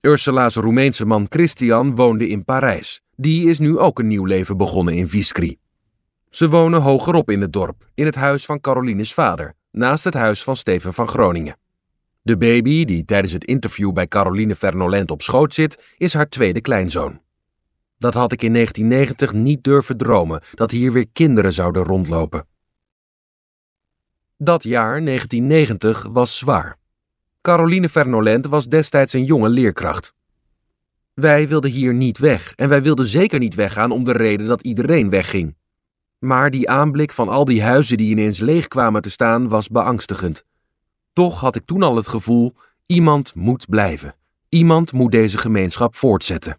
Ursula's 0.00 0.54
Roemeense 0.54 1.06
man 1.06 1.26
Christian 1.28 1.94
woonde 1.94 2.28
in 2.28 2.44
Parijs. 2.44 3.00
Die 3.16 3.48
is 3.48 3.58
nu 3.58 3.78
ook 3.78 3.98
een 3.98 4.06
nieuw 4.06 4.24
leven 4.24 4.56
begonnen 4.56 4.94
in 4.94 5.08
Viskri. 5.08 5.58
Ze 6.30 6.48
wonen 6.48 6.80
hogerop 6.80 7.30
in 7.30 7.40
het 7.40 7.52
dorp, 7.52 7.86
in 7.94 8.06
het 8.06 8.14
huis 8.14 8.44
van 8.44 8.60
Caroline's 8.60 9.14
vader, 9.14 9.54
naast 9.70 10.04
het 10.04 10.14
huis 10.14 10.42
van 10.42 10.56
Steven 10.56 10.94
van 10.94 11.08
Groningen. 11.08 11.56
De 12.22 12.36
baby, 12.36 12.84
die 12.84 13.04
tijdens 13.04 13.32
het 13.32 13.44
interview 13.44 13.92
bij 13.92 14.08
Caroline 14.08 14.54
Vernolent 14.54 15.10
op 15.10 15.22
schoot 15.22 15.54
zit, 15.54 15.94
is 15.96 16.14
haar 16.14 16.28
tweede 16.28 16.60
kleinzoon. 16.60 17.20
Dat 17.98 18.14
had 18.14 18.32
ik 18.32 18.42
in 18.42 18.52
1990 18.52 19.32
niet 19.32 19.64
durven 19.64 19.96
dromen, 19.96 20.42
dat 20.54 20.70
hier 20.70 20.92
weer 20.92 21.08
kinderen 21.12 21.52
zouden 21.52 21.82
rondlopen. 21.82 22.46
Dat 24.36 24.62
jaar, 24.62 25.04
1990, 25.04 26.08
was 26.12 26.38
zwaar. 26.38 26.80
Caroline 27.42 27.88
Vernolent 27.88 28.46
was 28.46 28.68
destijds 28.68 29.12
een 29.12 29.24
jonge 29.24 29.48
leerkracht. 29.48 30.14
Wij 31.14 31.48
wilden 31.48 31.70
hier 31.70 31.94
niet 31.94 32.18
weg 32.18 32.52
en 32.54 32.68
wij 32.68 32.82
wilden 32.82 33.06
zeker 33.06 33.38
niet 33.38 33.54
weggaan 33.54 33.90
om 33.90 34.04
de 34.04 34.12
reden 34.12 34.46
dat 34.46 34.62
iedereen 34.62 35.10
wegging. 35.10 35.56
Maar 36.18 36.50
die 36.50 36.70
aanblik 36.70 37.12
van 37.12 37.28
al 37.28 37.44
die 37.44 37.62
huizen 37.62 37.96
die 37.96 38.10
ineens 38.10 38.40
leeg 38.40 38.68
kwamen 38.68 39.02
te 39.02 39.10
staan 39.10 39.48
was 39.48 39.68
beangstigend. 39.68 40.44
Toch 41.12 41.40
had 41.40 41.56
ik 41.56 41.64
toen 41.64 41.82
al 41.82 41.96
het 41.96 42.08
gevoel: 42.08 42.54
iemand 42.86 43.34
moet 43.34 43.68
blijven. 43.68 44.14
Iemand 44.48 44.92
moet 44.92 45.12
deze 45.12 45.38
gemeenschap 45.38 45.96
voortzetten. 45.96 46.58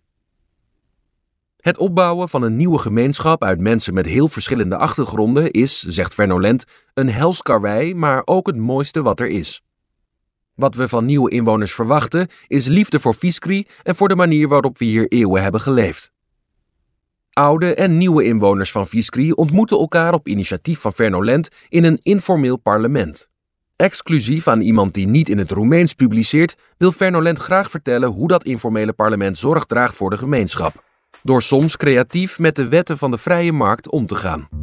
Het 1.58 1.78
opbouwen 1.78 2.30
van 2.30 2.41
een 2.41 2.56
nieuwe 2.56 2.78
gemeenschap 2.78 3.43
uit 3.43 3.60
mensen 3.60 3.93
met 3.93 4.06
heel 4.06 4.28
verschillende 4.28 4.78
achtergronden 4.78 5.52
is, 5.52 5.80
zegt 5.80 6.13
Vernolent, 6.13 6.63
een 6.93 7.10
helskarwei, 7.10 7.96
maar 7.96 8.22
ook 8.26 8.48
het 8.48 8.58
mooiste 8.58 9.02
wat 9.02 9.19
er 9.19 9.28
is. 9.28 9.62
Wat 10.55 10.75
we 10.75 10.87
van 10.87 11.05
nieuwe 11.05 11.31
inwoners 11.31 11.73
verwachten 11.73 12.27
is 12.47 12.65
liefde 12.65 12.99
voor 12.99 13.15
Viskri 13.15 13.67
en 13.83 13.95
voor 13.95 14.07
de 14.07 14.15
manier 14.15 14.47
waarop 14.47 14.77
we 14.77 14.85
hier 14.85 15.07
eeuwen 15.07 15.43
hebben 15.43 15.61
geleefd. 15.61 16.11
Oude 17.33 17.75
en 17.75 17.97
nieuwe 17.97 18.23
inwoners 18.23 18.71
van 18.71 18.87
Viskri 18.87 19.31
ontmoeten 19.31 19.77
elkaar 19.77 20.13
op 20.13 20.27
initiatief 20.27 20.79
van 20.79 20.93
Vernolent 20.93 21.49
in 21.69 21.83
een 21.83 21.99
informeel 22.03 22.57
parlement. 22.57 23.29
Exclusief 23.75 24.47
aan 24.47 24.61
iemand 24.61 24.93
die 24.93 25.07
niet 25.07 25.29
in 25.29 25.37
het 25.37 25.51
Roemeens 25.51 25.93
publiceert, 25.93 26.55
wil 26.77 26.91
Vernolent 26.91 27.37
graag 27.37 27.69
vertellen 27.69 28.09
hoe 28.09 28.27
dat 28.27 28.43
informele 28.43 28.93
parlement 28.93 29.37
zorg 29.37 29.65
draagt 29.65 29.95
voor 29.95 30.09
de 30.09 30.17
gemeenschap. 30.17 30.83
Door 31.23 31.41
soms 31.41 31.77
creatief 31.77 32.39
met 32.39 32.55
de 32.55 32.67
wetten 32.67 32.97
van 32.97 33.11
de 33.11 33.17
vrije 33.17 33.51
markt 33.51 33.89
om 33.89 34.05
te 34.05 34.15
gaan. 34.15 34.62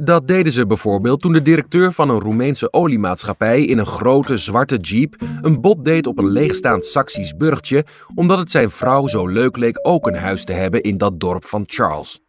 Dat 0.00 0.28
deden 0.28 0.52
ze 0.52 0.66
bijvoorbeeld 0.66 1.20
toen 1.20 1.32
de 1.32 1.42
directeur 1.42 1.92
van 1.92 2.08
een 2.08 2.20
Roemeense 2.20 2.72
oliemaatschappij 2.72 3.64
in 3.64 3.78
een 3.78 3.86
grote 3.86 4.36
zwarte 4.36 4.76
jeep 4.76 5.16
een 5.42 5.60
bod 5.60 5.84
deed 5.84 6.06
op 6.06 6.18
een 6.18 6.30
leegstaand 6.30 6.84
Saxisch 6.84 7.36
burgtje, 7.36 7.84
omdat 8.14 8.38
het 8.38 8.50
zijn 8.50 8.70
vrouw 8.70 9.06
zo 9.06 9.26
leuk 9.26 9.56
leek 9.56 9.78
ook 9.82 10.06
een 10.06 10.14
huis 10.14 10.44
te 10.44 10.52
hebben 10.52 10.82
in 10.82 10.98
dat 10.98 11.20
dorp 11.20 11.44
van 11.44 11.62
Charles. 11.66 12.20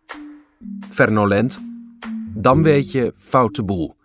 Vernolent. 0.90 1.60
Dan 2.34 2.64
weet 2.64 2.92
je, 2.92 3.14
foute 3.16 3.64
boel. 3.64 3.96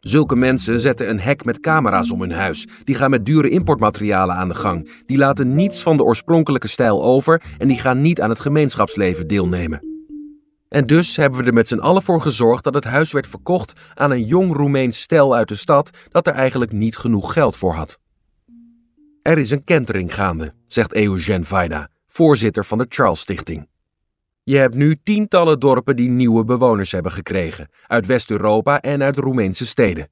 Zulke 0.00 0.36
mensen 0.36 0.80
zetten 0.80 1.10
een 1.10 1.20
hek 1.20 1.44
met 1.44 1.60
camera's 1.60 2.10
om 2.10 2.20
hun 2.20 2.32
huis. 2.32 2.68
Die 2.84 2.94
gaan 2.94 3.10
met 3.10 3.26
dure 3.26 3.48
importmaterialen 3.48 4.36
aan 4.36 4.48
de 4.48 4.54
gang. 4.54 4.90
Die 5.06 5.18
laten 5.18 5.54
niets 5.54 5.82
van 5.82 5.96
de 5.96 6.02
oorspronkelijke 6.02 6.68
stijl 6.68 7.02
over 7.02 7.42
en 7.58 7.68
die 7.68 7.78
gaan 7.78 8.02
niet 8.02 8.20
aan 8.20 8.30
het 8.30 8.40
gemeenschapsleven 8.40 9.26
deelnemen. 9.26 9.91
En 10.72 10.86
dus 10.86 11.16
hebben 11.16 11.40
we 11.40 11.46
er 11.46 11.52
met 11.52 11.68
z'n 11.68 11.78
allen 11.78 12.02
voor 12.02 12.22
gezorgd 12.22 12.64
dat 12.64 12.74
het 12.74 12.84
huis 12.84 13.12
werd 13.12 13.26
verkocht 13.26 13.72
aan 13.94 14.10
een 14.10 14.24
jong 14.24 14.56
Roemeens 14.56 15.00
stel 15.00 15.34
uit 15.34 15.48
de 15.48 15.54
stad 15.54 15.90
dat 16.10 16.26
er 16.26 16.32
eigenlijk 16.32 16.72
niet 16.72 16.96
genoeg 16.96 17.32
geld 17.32 17.56
voor 17.56 17.74
had. 17.74 17.98
Er 19.22 19.38
is 19.38 19.50
een 19.50 19.64
kentering 19.64 20.14
gaande, 20.14 20.54
zegt 20.66 20.94
Eugène 20.94 21.44
Vaida, 21.44 21.88
voorzitter 22.06 22.64
van 22.64 22.78
de 22.78 22.86
Charles 22.88 23.20
Stichting. 23.20 23.68
Je 24.42 24.56
hebt 24.56 24.74
nu 24.74 25.00
tientallen 25.02 25.60
dorpen 25.60 25.96
die 25.96 26.08
nieuwe 26.08 26.44
bewoners 26.44 26.92
hebben 26.92 27.12
gekregen, 27.12 27.68
uit 27.86 28.06
West-Europa 28.06 28.80
en 28.80 29.02
uit 29.02 29.18
Roemeense 29.18 29.66
steden. 29.66 30.08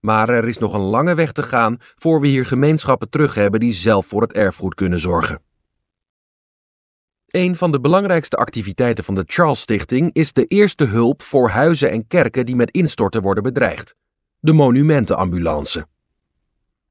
Maar 0.00 0.28
er 0.28 0.48
is 0.48 0.58
nog 0.58 0.74
een 0.74 0.80
lange 0.80 1.14
weg 1.14 1.32
te 1.32 1.42
gaan 1.42 1.76
voor 1.80 2.20
we 2.20 2.26
hier 2.26 2.46
gemeenschappen 2.46 3.10
terug 3.10 3.34
hebben 3.34 3.60
die 3.60 3.72
zelf 3.72 4.06
voor 4.06 4.22
het 4.22 4.32
erfgoed 4.32 4.74
kunnen 4.74 5.00
zorgen. 5.00 5.40
Een 7.36 7.56
van 7.56 7.72
de 7.72 7.80
belangrijkste 7.80 8.36
activiteiten 8.36 9.04
van 9.04 9.14
de 9.14 9.22
Charles 9.26 9.60
Stichting 9.60 10.10
is 10.12 10.32
de 10.32 10.44
eerste 10.44 10.84
hulp 10.84 11.22
voor 11.22 11.48
huizen 11.48 11.90
en 11.90 12.06
kerken 12.06 12.46
die 12.46 12.56
met 12.56 12.70
instorten 12.70 13.22
worden 13.22 13.42
bedreigd: 13.42 13.94
de 14.40 14.52
monumentenambulance. 14.52 15.86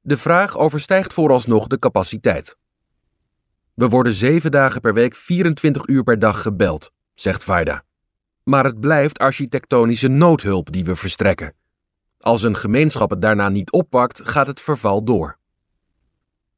De 0.00 0.16
vraag 0.16 0.58
overstijgt 0.58 1.12
vooralsnog 1.12 1.66
de 1.66 1.78
capaciteit. 1.78 2.56
We 3.74 3.88
worden 3.88 4.12
zeven 4.12 4.50
dagen 4.50 4.80
per 4.80 4.94
week 4.94 5.14
24 5.14 5.86
uur 5.86 6.02
per 6.02 6.18
dag 6.18 6.42
gebeld, 6.42 6.90
zegt 7.14 7.44
Vaida. 7.44 7.84
Maar 8.42 8.64
het 8.64 8.80
blijft 8.80 9.18
architectonische 9.18 10.08
noodhulp 10.08 10.72
die 10.72 10.84
we 10.84 10.96
verstrekken. 10.96 11.54
Als 12.20 12.42
een 12.42 12.56
gemeenschap 12.56 13.10
het 13.10 13.22
daarna 13.22 13.48
niet 13.48 13.72
oppakt, 13.72 14.28
gaat 14.28 14.46
het 14.46 14.60
verval 14.60 15.04
door. 15.04 15.38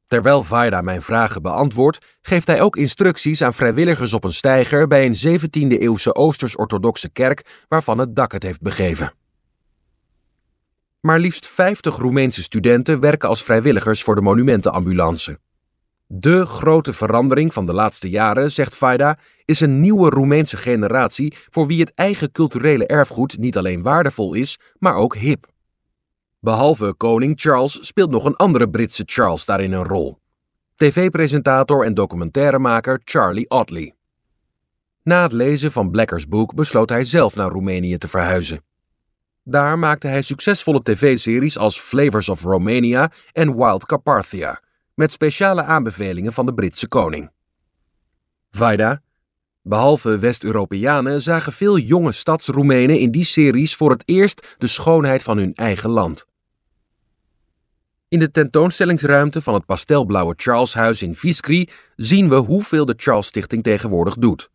Terwijl 0.09 0.43
Vaida 0.43 0.81
mijn 0.81 1.01
vragen 1.01 1.41
beantwoordt, 1.41 2.17
geeft 2.21 2.47
hij 2.47 2.61
ook 2.61 2.75
instructies 2.75 3.41
aan 3.41 3.53
vrijwilligers 3.53 4.13
op 4.13 4.23
een 4.23 4.33
steiger 4.33 4.87
bij 4.87 5.05
een 5.05 5.39
17e-eeuwse 5.39 6.13
Oosters-orthodoxe 6.13 7.09
kerk 7.09 7.65
waarvan 7.67 7.97
het 7.97 8.15
dak 8.15 8.31
het 8.31 8.43
heeft 8.43 8.61
begeven. 8.61 9.13
Maar 10.99 11.19
liefst 11.19 11.47
50 11.47 11.97
Roemeense 11.97 12.41
studenten 12.41 12.99
werken 12.99 13.29
als 13.29 13.43
vrijwilligers 13.43 14.03
voor 14.03 14.15
de 14.15 14.21
monumentenambulance. 14.21 15.39
De 16.07 16.45
grote 16.45 16.93
verandering 16.93 17.53
van 17.53 17.65
de 17.65 17.73
laatste 17.73 18.09
jaren, 18.09 18.51
zegt 18.51 18.75
Vaida, 18.75 19.17
is 19.45 19.59
een 19.59 19.81
nieuwe 19.81 20.09
Roemeense 20.09 20.57
generatie 20.57 21.35
voor 21.49 21.67
wie 21.67 21.79
het 21.79 21.91
eigen 21.95 22.31
culturele 22.31 22.85
erfgoed 22.85 23.37
niet 23.37 23.57
alleen 23.57 23.81
waardevol 23.81 24.33
is, 24.33 24.59
maar 24.79 24.95
ook 24.95 25.15
hip. 25.15 25.47
Behalve 26.41 26.93
koning 26.97 27.39
Charles 27.39 27.87
speelt 27.87 28.09
nog 28.09 28.25
een 28.25 28.35
andere 28.35 28.69
Britse 28.69 29.03
Charles 29.05 29.45
daarin 29.45 29.71
een 29.71 29.83
rol. 29.83 30.17
TV-presentator 30.75 31.85
en 31.85 31.93
documentairemaker 31.93 33.01
Charlie 33.03 33.49
Otley. 33.49 33.95
Na 35.03 35.21
het 35.21 35.31
lezen 35.31 35.71
van 35.71 35.91
Blackers 35.91 36.27
boek 36.27 36.55
besloot 36.55 36.89
hij 36.89 37.03
zelf 37.03 37.35
naar 37.35 37.49
Roemenië 37.49 37.97
te 37.97 38.07
verhuizen. 38.07 38.63
Daar 39.43 39.79
maakte 39.79 40.07
hij 40.07 40.21
succesvolle 40.21 40.81
tv-series 40.81 41.57
als 41.57 41.79
Flavors 41.79 42.29
of 42.29 42.43
Romania 42.43 43.11
en 43.31 43.57
Wild 43.57 43.85
Carpathia, 43.85 44.61
met 44.93 45.11
speciale 45.11 45.63
aanbevelingen 45.63 46.33
van 46.33 46.45
de 46.45 46.53
Britse 46.53 46.87
koning. 46.87 47.31
Vaida, 48.51 49.01
behalve 49.63 50.17
West-Europeanen 50.17 51.21
zagen 51.21 51.53
veel 51.53 51.77
jonge 51.77 52.11
stads-Roemenen 52.11 52.99
in 52.99 53.11
die 53.11 53.23
series 53.23 53.75
voor 53.75 53.89
het 53.91 54.03
eerst 54.05 54.55
de 54.57 54.67
schoonheid 54.67 55.23
van 55.23 55.37
hun 55.37 55.53
eigen 55.53 55.89
land. 55.89 56.25
In 58.07 58.19
de 58.19 58.31
tentoonstellingsruimte 58.31 59.41
van 59.41 59.53
het 59.53 59.65
pastelblauwe 59.65 60.33
Charleshuis 60.37 61.01
in 61.01 61.15
Viskri 61.15 61.69
zien 61.95 62.29
we 62.29 62.35
hoeveel 62.35 62.85
de 62.85 62.93
Charles 62.97 63.27
Stichting 63.27 63.63
tegenwoordig 63.63 64.15
doet. 64.15 64.49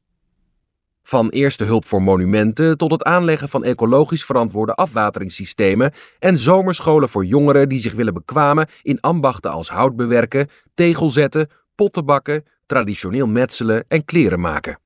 Van 1.03 1.29
eerste 1.29 1.65
hulp 1.65 1.87
voor 1.87 2.03
monumenten 2.03 2.77
tot 2.77 2.91
het 2.91 3.03
aanleggen 3.03 3.49
van 3.49 3.65
ecologisch 3.65 4.25
verantwoorde 4.25 4.75
afwateringssystemen 4.75 5.93
en 6.19 6.39
zomerscholen 6.39 7.09
voor 7.09 7.25
jongeren 7.25 7.69
die 7.69 7.81
zich 7.81 7.93
willen 7.93 8.15
bekwamen 8.15 8.69
in 8.83 9.01
ambachten 9.01 9.51
als 9.51 9.69
hout 9.69 9.97
bewerken, 9.97 10.49
tegel 10.75 11.11
zetten, 11.11 11.49
potten 11.75 12.05
bakken, 12.05 12.45
traditioneel 12.67 13.27
metselen 13.27 13.85
en 13.89 14.05
kleren 14.05 14.41
maken. 14.41 14.79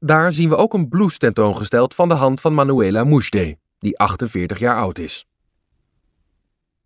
Daar 0.00 0.32
zien 0.32 0.48
we 0.48 0.56
ook 0.56 0.74
een 0.74 0.88
blues 0.88 1.18
tentoongesteld 1.18 1.94
van 1.94 2.08
de 2.08 2.14
hand 2.14 2.40
van 2.40 2.54
Manuela 2.54 3.04
Mouchde, 3.04 3.58
die 3.78 3.98
48 3.98 4.58
jaar 4.58 4.76
oud 4.76 4.98
is. 4.98 5.26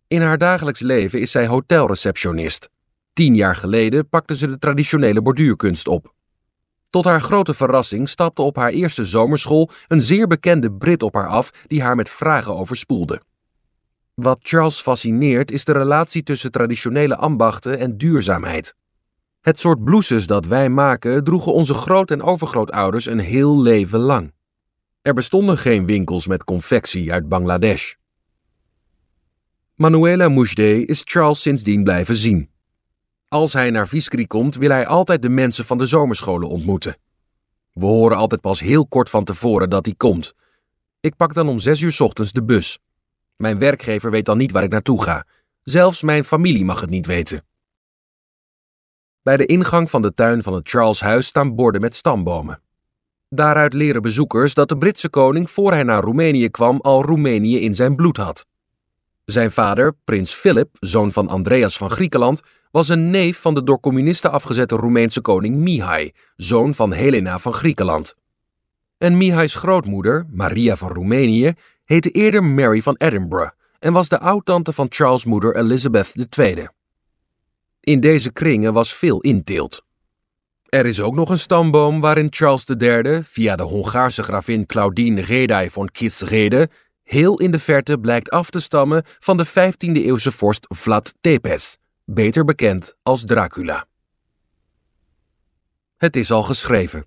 In 0.07 0.21
haar 0.21 0.37
dagelijks 0.37 0.79
leven 0.79 1.19
is 1.19 1.31
zij 1.31 1.47
hotelreceptionist. 1.47 2.69
Tien 3.13 3.35
jaar 3.35 3.55
geleden 3.55 4.09
pakte 4.09 4.35
ze 4.35 4.47
de 4.47 4.57
traditionele 4.57 5.21
borduurkunst 5.21 5.87
op. 5.87 6.13
Tot 6.89 7.05
haar 7.05 7.21
grote 7.21 7.53
verrassing 7.53 8.09
stapte 8.09 8.41
op 8.41 8.55
haar 8.55 8.71
eerste 8.71 9.05
zomerschool 9.05 9.69
een 9.87 10.01
zeer 10.01 10.27
bekende 10.27 10.71
Brit 10.71 11.03
op 11.03 11.13
haar 11.13 11.27
af 11.27 11.49
die 11.67 11.81
haar 11.81 11.95
met 11.95 12.09
vragen 12.09 12.55
overspoelde. 12.55 13.21
Wat 14.13 14.39
Charles 14.41 14.81
fascineert 14.81 15.51
is 15.51 15.65
de 15.65 15.71
relatie 15.71 16.23
tussen 16.23 16.51
traditionele 16.51 17.15
ambachten 17.15 17.79
en 17.79 17.97
duurzaamheid. 17.97 18.75
Het 19.43 19.59
soort 19.59 19.83
blouses 19.83 20.27
dat 20.27 20.45
wij 20.45 20.69
maken 20.69 21.23
droegen 21.23 21.53
onze 21.53 21.73
groot- 21.73 22.11
en 22.11 22.21
overgrootouders 22.21 23.05
een 23.05 23.19
heel 23.19 23.61
leven 23.61 23.99
lang. 23.99 24.33
Er 25.01 25.13
bestonden 25.13 25.57
geen 25.57 25.85
winkels 25.85 26.27
met 26.27 26.43
confectie 26.43 27.11
uit 27.11 27.29
Bangladesh. 27.29 27.93
Manuela 29.75 30.29
Mouchde 30.29 30.85
is 30.85 31.01
Charles 31.05 31.41
sindsdien 31.41 31.83
blijven 31.83 32.15
zien. 32.15 32.49
Als 33.27 33.53
hij 33.53 33.69
naar 33.69 33.87
Viskri 33.87 34.27
komt, 34.27 34.55
wil 34.55 34.69
hij 34.69 34.87
altijd 34.87 35.21
de 35.21 35.29
mensen 35.29 35.65
van 35.65 35.77
de 35.77 35.85
zomerscholen 35.85 36.49
ontmoeten. 36.49 36.97
We 37.73 37.85
horen 37.85 38.17
altijd 38.17 38.41
pas 38.41 38.59
heel 38.59 38.87
kort 38.87 39.09
van 39.09 39.23
tevoren 39.23 39.69
dat 39.69 39.85
hij 39.85 39.95
komt. 39.97 40.33
Ik 40.99 41.15
pak 41.15 41.33
dan 41.33 41.47
om 41.47 41.59
zes 41.59 41.81
uur 41.81 41.95
ochtends 41.99 42.31
de 42.31 42.43
bus. 42.43 42.79
Mijn 43.35 43.59
werkgever 43.59 44.11
weet 44.11 44.25
dan 44.25 44.37
niet 44.37 44.51
waar 44.51 44.63
ik 44.63 44.71
naartoe 44.71 45.03
ga. 45.03 45.25
Zelfs 45.63 46.01
mijn 46.01 46.23
familie 46.23 46.65
mag 46.65 46.81
het 46.81 46.89
niet 46.89 47.05
weten. 47.05 47.43
Bij 49.23 49.37
de 49.37 49.45
ingang 49.45 49.89
van 49.89 50.01
de 50.01 50.13
tuin 50.13 50.43
van 50.43 50.53
het 50.53 50.69
Charles-huis 50.69 51.27
staan 51.27 51.55
borden 51.55 51.81
met 51.81 51.95
stambomen. 51.95 52.61
Daaruit 53.29 53.73
leren 53.73 54.01
bezoekers 54.01 54.53
dat 54.53 54.69
de 54.69 54.77
Britse 54.77 55.09
koning 55.09 55.51
voor 55.51 55.71
hij 55.71 55.83
naar 55.83 56.03
Roemenië 56.03 56.49
kwam 56.49 56.79
al 56.81 57.03
Roemenië 57.03 57.59
in 57.59 57.75
zijn 57.75 57.95
bloed 57.95 58.17
had. 58.17 58.45
Zijn 59.25 59.51
vader, 59.51 59.95
prins 60.03 60.33
Philip, 60.33 60.69
zoon 60.79 61.11
van 61.11 61.27
Andreas 61.27 61.77
van 61.77 61.89
Griekenland, 61.89 62.41
was 62.71 62.89
een 62.89 63.09
neef 63.09 63.41
van 63.41 63.53
de 63.53 63.63
door 63.63 63.79
communisten 63.79 64.31
afgezette 64.31 64.75
Roemeense 64.75 65.21
koning 65.21 65.57
Mihai, 65.57 66.11
zoon 66.35 66.73
van 66.73 66.91
Helena 66.91 67.39
van 67.39 67.53
Griekenland. 67.53 68.15
En 68.97 69.17
Mihai's 69.17 69.55
grootmoeder, 69.55 70.25
Maria 70.29 70.75
van 70.75 70.91
Roemenië, 70.91 71.53
heette 71.85 72.09
eerder 72.09 72.43
Mary 72.43 72.81
van 72.81 72.95
Edinburgh 72.97 73.51
en 73.79 73.93
was 73.93 74.09
de 74.09 74.19
oudtante 74.19 74.73
van 74.73 74.87
Charles' 74.89 75.25
moeder 75.25 75.55
Elizabeth 75.55 76.27
II. 76.37 76.67
In 77.83 77.99
deze 77.99 78.31
kringen 78.31 78.73
was 78.73 78.93
veel 78.93 79.19
inteelt. 79.19 79.85
Er 80.65 80.85
is 80.85 81.01
ook 81.01 81.15
nog 81.15 81.29
een 81.29 81.39
stamboom 81.39 82.01
waarin 82.01 82.27
Charles 82.29 82.65
III, 82.65 83.23
via 83.23 83.55
de 83.55 83.63
Hongaarse 83.63 84.23
gravin 84.23 84.65
Claudine 84.65 85.21
Redai 85.21 85.69
von 85.69 85.91
Kiesrede, 85.91 86.69
heel 87.03 87.39
in 87.39 87.51
de 87.51 87.59
verte 87.59 87.97
blijkt 87.97 88.29
af 88.29 88.49
te 88.49 88.59
stammen 88.59 89.03
van 89.19 89.37
de 89.37 89.47
15e-eeuwse 89.47 90.31
vorst 90.31 90.65
Vlad 90.69 91.13
Tepes, 91.21 91.77
beter 92.05 92.45
bekend 92.45 92.95
als 93.01 93.23
Dracula. 93.25 93.85
Het 95.97 96.15
is 96.15 96.31
al 96.31 96.43
geschreven. 96.43 97.05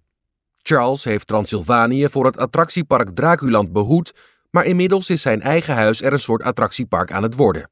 Charles 0.59 1.05
heeft 1.05 1.27
Transylvanië 1.27 2.09
voor 2.09 2.25
het 2.25 2.37
attractiepark 2.37 3.11
Draculand 3.11 3.73
behoed, 3.73 4.15
maar 4.51 4.65
inmiddels 4.65 5.11
is 5.11 5.23
zijn 5.23 5.43
eigen 5.43 5.75
huis 5.75 6.03
er 6.03 6.13
een 6.13 6.19
soort 6.19 6.43
attractiepark 6.43 7.13
aan 7.13 7.23
het 7.23 7.35
worden. 7.35 7.71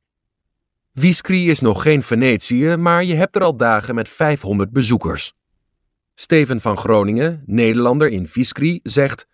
Viskri 0.95 1.51
is 1.51 1.61
nog 1.61 1.83
geen 1.83 2.03
Venetië, 2.03 2.77
maar 2.77 3.05
je 3.05 3.15
hebt 3.15 3.37
er 3.37 3.43
al 3.43 3.57
dagen 3.57 3.95
met 3.95 4.09
500 4.09 4.73
bezoekers. 4.73 5.33
Steven 6.15 6.61
van 6.61 6.77
Groningen, 6.77 7.43
Nederlander 7.47 8.09
in 8.09 8.27
Viskri, 8.27 8.81
zegt: 8.83 9.27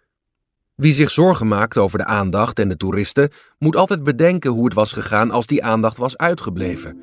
Wie 0.75 0.93
zich 0.93 1.11
zorgen 1.11 1.49
maakt 1.49 1.79
over 1.79 1.99
de 1.99 2.05
aandacht 2.05 2.59
en 2.59 2.69
de 2.69 2.77
toeristen, 2.77 3.31
moet 3.59 3.77
altijd 3.77 4.03
bedenken 4.03 4.51
hoe 4.51 4.65
het 4.65 4.75
was 4.75 4.93
gegaan 4.93 5.31
als 5.31 5.47
die 5.47 5.65
aandacht 5.65 5.97
was 5.97 6.17
uitgebleven. 6.17 6.97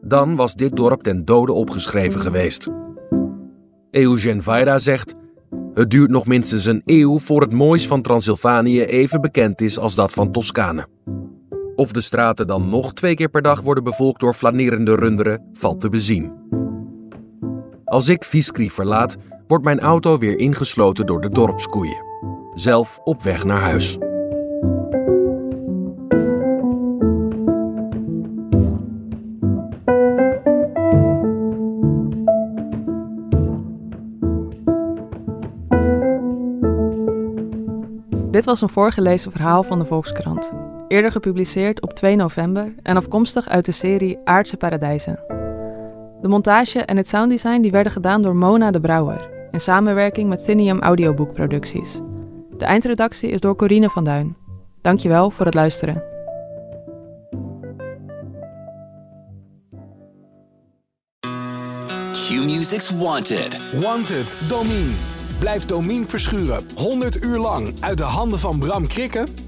Dan 0.00 0.36
was 0.36 0.54
dit 0.54 0.76
dorp 0.76 1.02
ten 1.02 1.24
dode 1.24 1.52
opgeschreven 1.52 2.20
geweest. 2.20 2.68
Eugen 3.90 4.42
Vaida 4.42 4.78
zegt: 4.78 5.14
Het 5.74 5.90
duurt 5.90 6.10
nog 6.10 6.26
minstens 6.26 6.64
een 6.64 6.82
eeuw 6.84 7.18
voor 7.18 7.40
het 7.40 7.52
moois 7.52 7.86
van 7.86 8.02
Transylvanië 8.02 8.82
even 8.82 9.20
bekend 9.20 9.60
is 9.60 9.78
als 9.78 9.94
dat 9.94 10.12
van 10.12 10.32
Toscane. 10.32 10.86
Of 11.78 11.92
de 11.92 12.00
straten 12.00 12.46
dan 12.46 12.68
nog 12.68 12.92
twee 12.92 13.14
keer 13.14 13.28
per 13.28 13.42
dag 13.42 13.60
worden 13.60 13.84
bevolkt 13.84 14.20
door 14.20 14.34
flanerende 14.34 14.94
runderen, 14.94 15.48
valt 15.52 15.80
te 15.80 15.88
bezien. 15.88 16.32
Als 17.84 18.08
ik 18.08 18.24
Viskri 18.24 18.70
verlaat, 18.70 19.16
wordt 19.46 19.64
mijn 19.64 19.80
auto 19.80 20.18
weer 20.18 20.38
ingesloten 20.38 21.06
door 21.06 21.20
de 21.20 21.28
dorpskoeien. 21.28 22.04
Zelf 22.54 23.00
op 23.04 23.22
weg 23.22 23.44
naar 23.44 23.60
huis. 23.60 23.98
Dit 38.30 38.44
was 38.44 38.60
een 38.60 38.68
voorgelezen 38.68 39.30
verhaal 39.30 39.62
van 39.62 39.78
de 39.78 39.84
Volkskrant. 39.84 40.67
Eerder 40.88 41.12
gepubliceerd 41.12 41.82
op 41.82 41.94
2 41.94 42.16
november 42.16 42.74
en 42.82 42.96
afkomstig 42.96 43.48
uit 43.48 43.64
de 43.64 43.72
serie 43.72 44.18
Aardse 44.24 44.56
Paradijzen. 44.56 45.20
De 46.20 46.28
montage 46.28 46.78
en 46.78 46.96
het 46.96 47.08
sounddesign 47.08 47.60
die 47.60 47.70
werden 47.70 47.92
gedaan 47.92 48.22
door 48.22 48.36
Mona 48.36 48.70
de 48.70 48.80
Brouwer 48.80 49.28
in 49.50 49.60
samenwerking 49.60 50.28
met 50.28 50.44
Tinium 50.44 50.80
Audioboekproducties. 50.80 52.00
De 52.56 52.64
eindredactie 52.64 53.30
is 53.30 53.40
door 53.40 53.56
Corine 53.56 53.90
van 53.90 54.04
Duin. 54.04 54.36
Dankjewel 54.80 55.30
voor 55.30 55.44
het 55.44 55.54
luisteren. 55.54 56.02
Q-Music's 62.12 62.90
Wanted. 62.90 63.60
Wanted, 63.80 64.36
Domine. 64.48 64.92
Blijf 65.38 65.66
Domine 65.66 66.06
verschuren 66.06 66.66
100 66.76 67.24
uur 67.24 67.38
lang 67.38 67.74
uit 67.80 67.98
de 67.98 68.04
handen 68.04 68.38
van 68.38 68.58
Bram 68.58 68.86
Krikken? 68.86 69.47